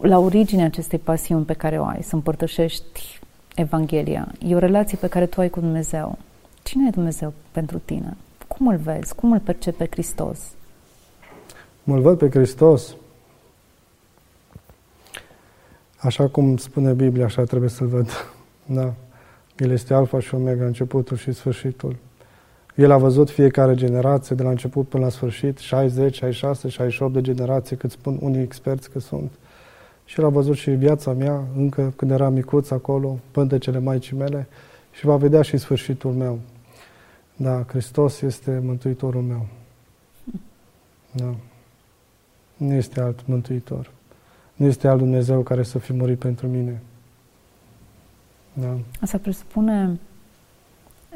la 0.00 0.18
originea 0.18 0.64
acestei 0.64 0.98
pasiuni 0.98 1.44
pe 1.44 1.52
care 1.52 1.78
o 1.78 1.84
ai, 1.84 2.02
să 2.02 2.14
împărtășești 2.14 3.20
Evanghelia, 3.54 4.28
e 4.46 4.54
o 4.54 4.58
relație 4.58 4.98
pe 5.00 5.08
care 5.08 5.26
tu 5.26 5.40
ai 5.40 5.48
cu 5.48 5.60
Dumnezeu. 5.60 6.18
Cine 6.62 6.86
e 6.88 6.90
Dumnezeu 6.90 7.32
pentru 7.52 7.80
tine? 7.84 8.16
Cum 8.56 8.68
îl 8.68 8.76
vezi? 8.76 9.14
Cum 9.14 9.32
îl 9.32 9.40
percepe 9.40 9.84
pe 9.84 9.90
Hristos? 9.90 10.38
Cum 11.84 11.92
îl 11.92 12.00
văd 12.00 12.18
pe 12.18 12.30
Hristos? 12.30 12.96
Așa 15.98 16.28
cum 16.28 16.56
spune 16.56 16.92
Biblia, 16.92 17.24
așa 17.24 17.44
trebuie 17.44 17.70
să-L 17.70 17.86
văd. 17.86 18.10
Da. 18.68 18.94
El 19.58 19.70
este 19.70 19.94
alfa 19.94 20.20
și 20.20 20.34
omega, 20.34 20.64
începutul 20.64 21.16
și 21.16 21.32
sfârșitul. 21.32 21.96
El 22.74 22.90
a 22.90 22.98
văzut 22.98 23.30
fiecare 23.30 23.74
generație, 23.74 24.36
de 24.36 24.42
la 24.42 24.48
început 24.48 24.88
până 24.88 25.04
la 25.04 25.10
sfârșit, 25.10 25.58
60, 25.58 26.14
66, 26.14 26.68
68 26.68 27.12
de 27.12 27.20
generații, 27.20 27.76
cât 27.76 27.90
spun 27.90 28.18
unii 28.20 28.42
experți 28.42 28.90
că 28.90 28.98
sunt. 28.98 29.32
Și 30.04 30.20
el 30.20 30.26
a 30.26 30.28
văzut 30.28 30.56
și 30.56 30.70
viața 30.70 31.12
mea, 31.12 31.42
încă 31.56 31.92
când 31.96 32.10
eram 32.10 32.32
micuț 32.32 32.70
acolo, 32.70 33.18
pântecele 33.30 33.78
Maicii 33.78 34.16
mele, 34.16 34.48
și 34.90 35.06
va 35.06 35.16
vedea 35.16 35.42
și 35.42 35.56
sfârșitul 35.56 36.12
meu. 36.12 36.38
Da, 37.36 37.64
Hristos 37.68 38.20
este 38.20 38.60
Mântuitorul 38.64 39.22
meu. 39.22 39.46
Da. 41.12 41.34
Nu 42.56 42.72
este 42.72 43.00
alt 43.00 43.26
Mântuitor. 43.26 43.90
Nu 44.54 44.66
este 44.66 44.88
alt 44.88 44.98
Dumnezeu 44.98 45.42
care 45.42 45.62
să 45.62 45.78
fi 45.78 45.92
murit 45.92 46.18
pentru 46.18 46.46
mine. 46.46 46.82
Da. 48.52 48.78
Asta 49.00 49.18
presupune 49.18 49.98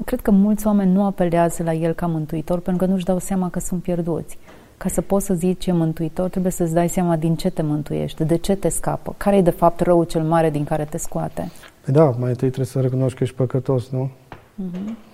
Cred 0.04 0.20
că 0.20 0.30
mulți 0.30 0.66
oameni 0.66 0.92
nu 0.92 1.04
apelează 1.04 1.62
la 1.62 1.72
El 1.72 1.92
ca 1.92 2.06
mântuitor 2.06 2.60
pentru 2.60 2.84
că 2.84 2.92
nu-și 2.92 3.04
dau 3.04 3.18
seama 3.18 3.50
că 3.50 3.58
sunt 3.58 3.82
pierduți. 3.82 4.38
Ca 4.76 4.88
să 4.88 5.00
poți 5.00 5.26
să 5.26 5.34
zici 5.34 5.62
ce 5.62 5.72
mântuitor, 5.72 6.28
trebuie 6.28 6.52
să-ți 6.52 6.74
dai 6.74 6.88
seama 6.88 7.16
din 7.16 7.36
ce 7.36 7.50
te 7.50 7.62
mântuiește, 7.62 8.24
de 8.24 8.36
ce 8.36 8.54
te 8.54 8.68
scapă, 8.68 9.14
care 9.16 9.36
e 9.36 9.42
de 9.42 9.50
fapt 9.50 9.80
răul 9.80 10.04
cel 10.04 10.22
mare 10.22 10.50
din 10.50 10.64
care 10.64 10.84
te 10.84 10.98
scoate. 10.98 11.50
Păi 11.84 11.92
da, 11.92 12.04
mai 12.04 12.28
întâi 12.28 12.48
trebuie 12.48 12.66
să 12.66 12.80
recunoști 12.80 13.18
că 13.18 13.24
ești 13.24 13.36
păcătos, 13.36 13.88
nu? 13.88 14.10
Uh-huh. 14.34 15.09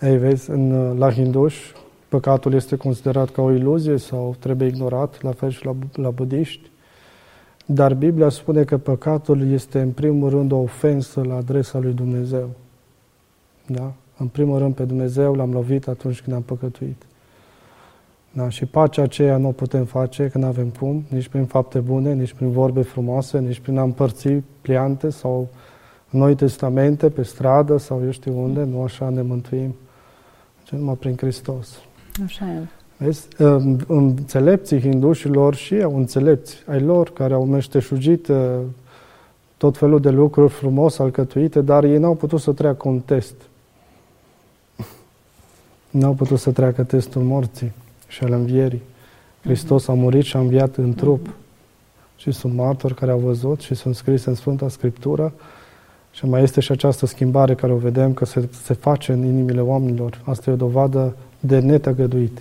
Ei, 0.00 0.16
vezi, 0.16 0.50
în, 0.50 0.98
la 0.98 1.12
hinduși, 1.12 1.72
păcatul 2.08 2.54
este 2.54 2.76
considerat 2.76 3.30
ca 3.30 3.42
o 3.42 3.52
iluzie 3.52 3.96
sau 3.96 4.36
trebuie 4.38 4.68
ignorat, 4.68 5.22
la 5.22 5.32
fel 5.32 5.50
și 5.50 5.64
la, 5.64 5.74
la 5.92 6.10
budiști. 6.10 6.70
Dar 7.66 7.94
Biblia 7.94 8.28
spune 8.28 8.64
că 8.64 8.78
păcatul 8.78 9.50
este 9.50 9.80
în 9.80 9.90
primul 9.90 10.30
rând 10.30 10.52
o 10.52 10.56
ofensă 10.56 11.22
la 11.24 11.34
adresa 11.36 11.78
lui 11.78 11.92
Dumnezeu. 11.92 12.50
Da? 13.66 13.92
În 14.16 14.26
primul 14.26 14.58
rând 14.58 14.74
pe 14.74 14.84
Dumnezeu 14.84 15.34
l-am 15.34 15.52
lovit 15.52 15.88
atunci 15.88 16.20
când 16.20 16.36
am 16.36 16.42
păcătuit. 16.42 17.02
Da? 18.32 18.48
Și 18.48 18.66
pacea 18.66 19.02
aceea 19.02 19.36
nu 19.36 19.48
o 19.48 19.52
putem 19.52 19.84
face, 19.84 20.28
că 20.28 20.38
nu 20.38 20.46
avem 20.46 20.68
cum, 20.68 21.04
nici 21.08 21.28
prin 21.28 21.44
fapte 21.44 21.78
bune, 21.78 22.14
nici 22.14 22.32
prin 22.32 22.50
vorbe 22.50 22.82
frumoase, 22.82 23.38
nici 23.38 23.60
prin 23.60 23.78
a 23.78 23.82
împărți 23.82 24.28
pliante 24.60 25.10
sau 25.10 25.48
noi 26.10 26.34
testamente 26.34 27.10
pe 27.10 27.22
stradă 27.22 27.76
sau 27.76 28.04
eu 28.04 28.10
știu 28.10 28.42
unde, 28.42 28.64
nu 28.64 28.82
așa 28.82 29.08
ne 29.08 29.22
mântuim, 29.22 29.74
ci 30.70 30.76
numai 30.76 30.94
prin 30.94 31.16
Hristos. 31.16 31.78
Așa 32.24 32.50
e. 32.50 32.66
Vezi? 32.96 33.28
Înțelepții 33.86 34.80
hindușilor 34.80 35.54
și 35.54 35.74
au 35.74 35.96
înțelepți 35.96 36.56
ai 36.66 36.80
lor 36.80 37.12
care 37.12 37.34
au 37.34 37.44
meșteșugit 37.44 38.28
uh, 38.28 38.58
tot 39.56 39.76
felul 39.76 40.00
de 40.00 40.10
lucruri 40.10 40.52
frumos 40.52 40.98
alcătuite, 40.98 41.60
dar 41.60 41.84
ei 41.84 41.98
n-au 41.98 42.14
putut 42.14 42.40
să 42.40 42.52
treacă 42.52 42.88
un 42.88 43.00
test. 43.00 43.34
N-au 45.90 46.12
putut 46.12 46.38
să 46.38 46.50
treacă 46.50 46.82
testul 46.82 47.22
morții 47.22 47.72
și 48.08 48.24
al 48.24 48.32
învierii. 48.32 48.82
Hristos 49.42 49.88
a 49.88 49.92
murit 49.92 50.24
și 50.24 50.36
a 50.36 50.40
înviat 50.40 50.76
în 50.76 50.94
trup. 50.94 51.28
Și 52.16 52.30
sunt 52.30 52.54
martori 52.54 52.94
care 52.94 53.10
au 53.10 53.18
văzut 53.18 53.60
și 53.60 53.74
sunt 53.74 53.94
scrise 53.94 54.28
în 54.28 54.34
Sfânta 54.34 54.68
Scriptură 54.68 55.32
și 56.10 56.26
mai 56.26 56.42
este 56.42 56.60
și 56.60 56.72
această 56.72 57.06
schimbare 57.06 57.54
care 57.54 57.72
o 57.72 57.76
vedem 57.76 58.12
că 58.12 58.24
se, 58.24 58.48
se 58.62 58.74
face 58.74 59.12
în 59.12 59.24
inimile 59.24 59.60
oamenilor. 59.60 60.20
Asta 60.24 60.50
e 60.50 60.52
o 60.52 60.56
dovadă 60.56 61.16
de 61.40 61.58
netăgăduit. 61.58 62.40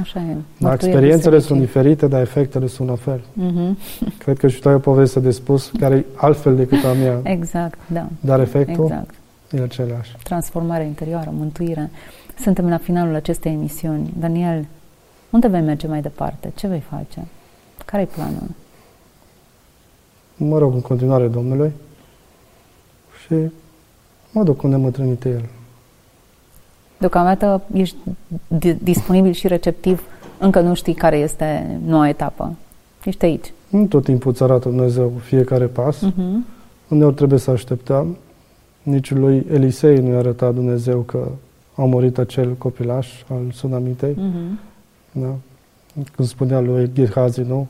Așa 0.00 0.20
e. 0.20 0.36
Da, 0.58 0.72
experiențele 0.72 1.38
sunt 1.38 1.60
diferite, 1.60 2.06
dar 2.06 2.20
efectele 2.20 2.66
sunt 2.66 2.88
la 2.88 2.94
fel. 2.94 3.20
Uh-huh. 3.20 3.74
Cred 4.18 4.38
că 4.38 4.48
și 4.48 4.60
tu 4.60 4.68
ai 4.68 4.74
o 4.74 4.78
poveste 4.78 5.20
de 5.20 5.30
spus 5.30 5.70
care 5.78 5.94
e 5.94 6.04
altfel 6.14 6.56
decât 6.56 6.84
a 6.84 6.92
mea. 6.92 7.20
Exact, 7.22 7.78
da. 7.86 8.06
Dar 8.20 8.40
efectul 8.40 8.84
exact. 8.84 9.14
e 9.50 9.60
același. 9.60 10.16
Transformare 10.22 10.84
interioară, 10.84 11.30
mântuire. 11.32 11.90
Suntem 12.38 12.68
la 12.68 12.76
finalul 12.76 13.14
acestei 13.14 13.52
emisiuni. 13.52 14.12
Daniel, 14.18 14.66
unde 15.30 15.48
vei 15.48 15.60
merge 15.60 15.86
mai 15.86 16.00
departe? 16.00 16.52
Ce 16.54 16.66
vei 16.66 16.82
face? 16.90 17.26
Care-i 17.84 18.06
planul? 18.06 18.48
Mă 20.36 20.58
rog 20.58 20.74
în 20.74 20.80
continuare 20.80 21.26
Domnului 21.26 21.72
și 23.32 23.50
mă 24.32 24.42
duc 24.42 24.62
unde 24.62 24.76
mă 24.76 24.90
trimite 24.90 25.28
El. 25.28 25.44
Deocamdată 26.98 27.62
ești 27.72 27.96
disponibil 28.82 29.32
și 29.32 29.48
receptiv, 29.48 30.02
încă 30.38 30.60
nu 30.60 30.74
știi 30.74 30.94
care 30.94 31.16
este 31.16 31.78
noua 31.86 32.08
etapă. 32.08 32.56
Ești 33.04 33.24
aici. 33.24 33.52
Nu 33.68 33.86
tot 33.86 34.04
timpul 34.04 34.30
îți 34.30 34.42
arată 34.42 34.68
Dumnezeu 34.68 35.12
fiecare 35.22 35.66
pas. 35.66 35.96
Uh-huh. 35.96 36.46
Uneori 36.88 37.14
trebuie 37.14 37.38
să 37.38 37.50
așteptăm. 37.50 38.16
Nici 38.82 39.10
lui 39.10 39.46
Elisei 39.50 39.98
nu 39.98 40.08
i-a 40.08 40.18
arătat 40.18 40.54
Dumnezeu 40.54 41.00
că 41.00 41.28
a 41.74 41.82
murit 41.82 42.18
acel 42.18 42.52
copilaș 42.52 43.08
al 43.28 43.50
Sunamitei. 43.52 44.12
Uh-huh. 44.12 44.60
Da? 45.12 45.34
Când 46.14 46.28
spunea 46.28 46.60
lui 46.60 46.90
Ghehazi, 46.94 47.40
nu? 47.40 47.66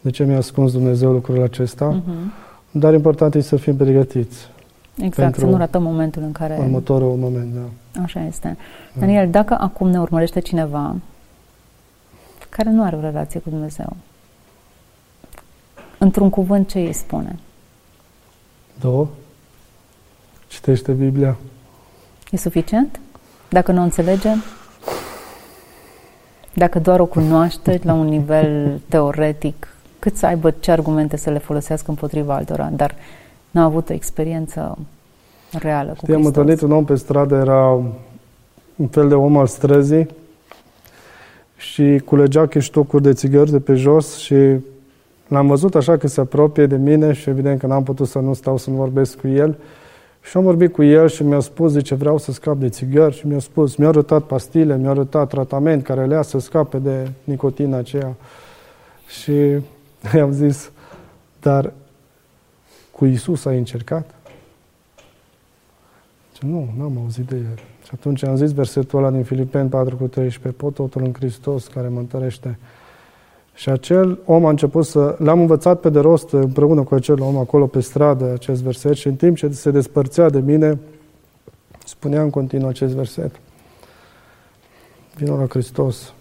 De 0.00 0.10
ce 0.10 0.24
mi-a 0.24 0.36
ascuns 0.36 0.72
Dumnezeu 0.72 1.12
lucrurile 1.12 1.44
acesta? 1.44 2.02
Uh-huh. 2.02 2.44
Dar 2.70 2.94
important 2.94 3.34
este 3.34 3.48
să 3.48 3.56
fim 3.56 3.76
pregătiți. 3.76 4.52
Exact, 4.96 5.38
să 5.38 5.44
nu 5.44 5.56
ratăm 5.56 5.82
momentul 5.82 6.22
în 6.22 6.32
care... 6.32 6.56
Următorul 6.58 7.16
moment, 7.16 7.54
da. 7.54 8.02
Așa 8.02 8.24
este. 8.24 8.56
Daniel, 8.92 9.30
dacă 9.30 9.56
acum 9.60 9.88
ne 9.88 10.00
urmărește 10.00 10.40
cineva 10.40 10.96
care 12.48 12.70
nu 12.70 12.82
are 12.82 12.96
o 12.96 13.00
relație 13.00 13.40
cu 13.40 13.50
Dumnezeu, 13.50 13.96
într-un 15.98 16.30
cuvânt 16.30 16.68
ce 16.68 16.78
îi 16.78 16.92
spune? 16.92 17.38
Două. 18.80 19.08
Citește 20.46 20.92
Biblia. 20.92 21.36
E 22.30 22.36
suficient? 22.36 23.00
Dacă 23.48 23.72
nu 23.72 23.80
o 23.80 23.82
înțelege? 23.82 24.30
Dacă 26.52 26.78
doar 26.78 27.00
o 27.00 27.06
cunoaște 27.06 27.80
la 27.82 27.92
un 27.92 28.06
nivel 28.06 28.80
teoretic, 28.88 29.68
cât 29.98 30.16
să 30.16 30.26
aibă 30.26 30.50
ce 30.50 30.70
argumente 30.70 31.16
să 31.16 31.30
le 31.30 31.38
folosească 31.38 31.90
împotriva 31.90 32.34
altora, 32.34 32.70
dar 32.72 32.94
nu 33.54 33.60
a 33.60 33.64
avut 33.64 33.88
o 33.88 33.92
experiență 33.92 34.78
reală 35.52 35.90
cu 35.90 35.98
Știi, 36.02 36.14
am 36.14 36.24
întâlnit 36.24 36.60
un 36.60 36.72
om 36.72 36.84
pe 36.84 36.94
stradă, 36.94 37.34
era 37.34 37.66
un 38.76 38.86
fel 38.90 39.08
de 39.08 39.14
om 39.14 39.36
al 39.36 39.46
străzii 39.46 40.08
și 41.56 42.02
culegea 42.04 42.46
chiștocuri 42.46 43.02
de 43.02 43.12
țigări 43.12 43.50
de 43.50 43.60
pe 43.60 43.74
jos 43.74 44.16
și 44.16 44.34
l-am 45.28 45.46
văzut 45.46 45.74
așa 45.74 45.96
că 45.96 46.06
se 46.06 46.20
apropie 46.20 46.66
de 46.66 46.76
mine 46.76 47.12
și 47.12 47.28
evident 47.28 47.58
că 47.60 47.66
n-am 47.66 47.82
putut 47.82 48.08
să 48.08 48.18
nu 48.18 48.32
stau 48.32 48.56
să 48.56 48.70
nu 48.70 48.76
vorbesc 48.76 49.20
cu 49.20 49.28
el. 49.28 49.56
Și 50.20 50.36
am 50.36 50.42
vorbit 50.42 50.72
cu 50.72 50.82
el 50.82 51.08
și 51.08 51.22
mi-a 51.22 51.40
spus, 51.40 51.72
zice, 51.72 51.94
vreau 51.94 52.18
să 52.18 52.32
scap 52.32 52.56
de 52.56 52.68
țigări 52.68 53.14
și 53.14 53.26
mi-a 53.26 53.38
spus, 53.38 53.76
mi-a 53.76 53.88
arătat 53.88 54.22
pastile, 54.22 54.76
mi-a 54.76 54.90
arătat 54.90 55.28
tratament 55.28 55.82
care 55.82 56.04
le 56.04 56.22
să 56.22 56.38
scape 56.38 56.78
de 56.78 57.10
nicotina 57.24 57.76
aceea. 57.76 58.14
Și 59.06 59.32
i-am 60.16 60.32
zis, 60.32 60.70
dar 61.40 61.72
cu 62.96 63.04
Isus 63.04 63.44
ai 63.44 63.58
încercat? 63.58 64.14
Zice, 66.32 66.46
nu, 66.46 66.68
n-am 66.78 66.98
auzit 67.02 67.26
de 67.26 67.36
el. 67.36 67.58
Și 67.84 67.90
atunci 67.94 68.24
am 68.24 68.36
zis 68.36 68.52
versetul 68.52 68.98
ăla 68.98 69.10
din 69.10 69.22
Filipeni 69.22 69.68
4 69.68 69.96
cu 69.96 70.06
13, 70.06 70.62
pot 70.62 70.74
totul 70.74 71.02
în 71.02 71.12
Hristos 71.12 71.66
care 71.66 71.88
mă 71.88 71.98
întărește. 71.98 72.58
Și 73.54 73.68
acel 73.68 74.18
om 74.24 74.46
a 74.46 74.50
început 74.50 74.84
să... 74.84 75.16
L-am 75.18 75.40
învățat 75.40 75.80
pe 75.80 75.88
de 75.88 76.00
rost 76.00 76.30
împreună 76.30 76.82
cu 76.82 76.94
acel 76.94 77.20
om 77.20 77.36
acolo 77.36 77.66
pe 77.66 77.80
stradă 77.80 78.32
acest 78.32 78.62
verset 78.62 78.94
și 78.94 79.06
în 79.06 79.14
timp 79.14 79.36
ce 79.36 79.48
se 79.48 79.70
despărțea 79.70 80.30
de 80.30 80.40
mine, 80.40 80.78
spunea 81.84 82.22
în 82.22 82.30
continuu 82.30 82.68
acest 82.68 82.94
verset. 82.94 83.40
Vino 85.16 85.36
la 85.36 85.46
Hristos. 85.48 86.12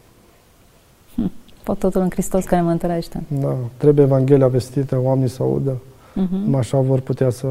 Hm. 1.16 1.32
Pot 1.64 1.80
totul 1.80 2.02
în 2.02 2.10
Hristos 2.10 2.46
care 2.46 2.62
mă 2.62 2.72
întărește. 2.72 3.24
Da, 3.28 3.56
trebuie 3.78 4.06
Evanghelia 4.06 4.48
vestită, 4.48 5.00
oamenii 5.00 5.30
să 5.30 5.44
audă. 5.44 5.78
Uh-huh. 6.14 6.58
Așa 6.58 6.78
vor 6.78 7.00
putea 7.00 7.30
să... 7.30 7.48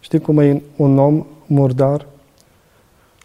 Știi 0.00 0.18
cum 0.18 0.38
e 0.38 0.62
un 0.76 0.98
om 0.98 1.26
murdar? 1.46 2.06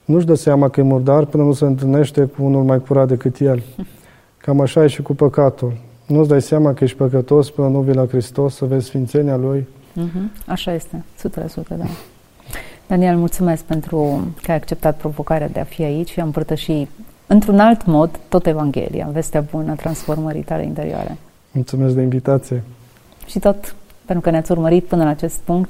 Nu-și 0.05 0.25
dă 0.25 0.33
seama 0.33 0.69
că 0.69 0.79
e 0.79 0.83
murdar 0.83 1.25
până 1.25 1.43
nu 1.43 1.53
se 1.53 1.65
întâlnește 1.65 2.23
cu 2.23 2.43
unul 2.43 2.63
mai 2.63 2.81
curat 2.81 3.07
decât 3.07 3.39
el. 3.39 3.63
Cam 4.43 4.59
așa 4.59 4.83
e 4.83 4.87
și 4.87 5.01
cu 5.01 5.13
păcatul. 5.13 5.73
Nu-ți 6.05 6.29
dai 6.29 6.41
seama 6.41 6.73
că 6.73 6.83
ești 6.83 6.97
păcătos 6.97 7.49
până 7.49 7.67
nu 7.67 7.79
vii 7.79 7.93
la 7.93 8.05
Hristos 8.05 8.55
să 8.55 8.65
vezi 8.65 8.85
sfințenia 8.85 9.35
Lui. 9.35 9.67
Uh-huh. 9.97 10.45
Așa 10.45 10.73
este, 10.73 11.03
100%, 11.29 11.67
da. 11.67 11.85
Daniel, 12.87 13.17
mulțumesc 13.17 13.63
pentru 13.63 14.27
că 14.41 14.51
ai 14.51 14.57
acceptat 14.57 14.97
provocarea 14.97 15.47
de 15.49 15.59
a 15.59 15.63
fi 15.63 15.83
aici 15.83 16.09
și 16.09 16.19
a 16.19 16.23
împărtăși 16.23 16.87
într-un 17.27 17.59
alt 17.59 17.85
mod 17.85 18.19
tot 18.29 18.45
Evanghelia, 18.45 19.09
vestea 19.11 19.41
bună 19.51 19.71
a 19.71 19.75
transformării 19.75 20.41
tale 20.41 20.63
interioare. 20.63 21.17
Mulțumesc 21.51 21.95
de 21.95 22.01
invitație. 22.01 22.63
Și 23.25 23.39
tot 23.39 23.75
pentru 24.05 24.23
că 24.23 24.29
ne-ați 24.29 24.51
urmărit 24.51 24.85
până 24.85 25.03
la 25.03 25.09
acest 25.09 25.37
punct, 25.43 25.69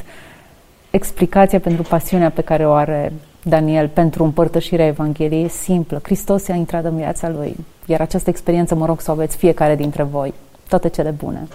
explicația 0.90 1.60
pentru 1.60 1.82
pasiunea 1.82 2.30
pe 2.30 2.42
care 2.42 2.68
o 2.68 2.72
are 2.72 3.14
Daniel 3.44 3.88
pentru 3.88 4.24
împărtășirea 4.24 4.86
Evangheliei 4.86 5.44
e 5.44 5.48
simplă. 5.48 6.00
Hristos 6.04 6.48
a 6.48 6.56
intrat 6.56 6.84
în 6.84 6.96
viața 6.96 7.30
lui. 7.30 7.56
Iar 7.86 8.02
această 8.02 8.30
experiență 8.30 8.76
mă 8.76 8.86
rog 8.86 9.02
să 9.02 9.12
o 9.12 9.14
aveți 9.14 9.38
fiecare 9.38 9.76
dintre 9.76 10.04
voi. 10.04 10.34
Toate 10.68 10.90
cele 10.90 11.10
bune. 11.10 11.48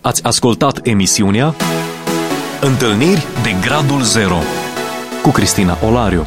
Ați 0.00 0.24
ascultat 0.24 0.86
emisiunea 0.86 1.54
Întâlniri 2.60 3.26
de 3.42 3.50
Gradul 3.60 4.02
Zero 4.02 4.38
cu 5.22 5.30
Cristina 5.30 5.76
Olariu. 5.86 6.26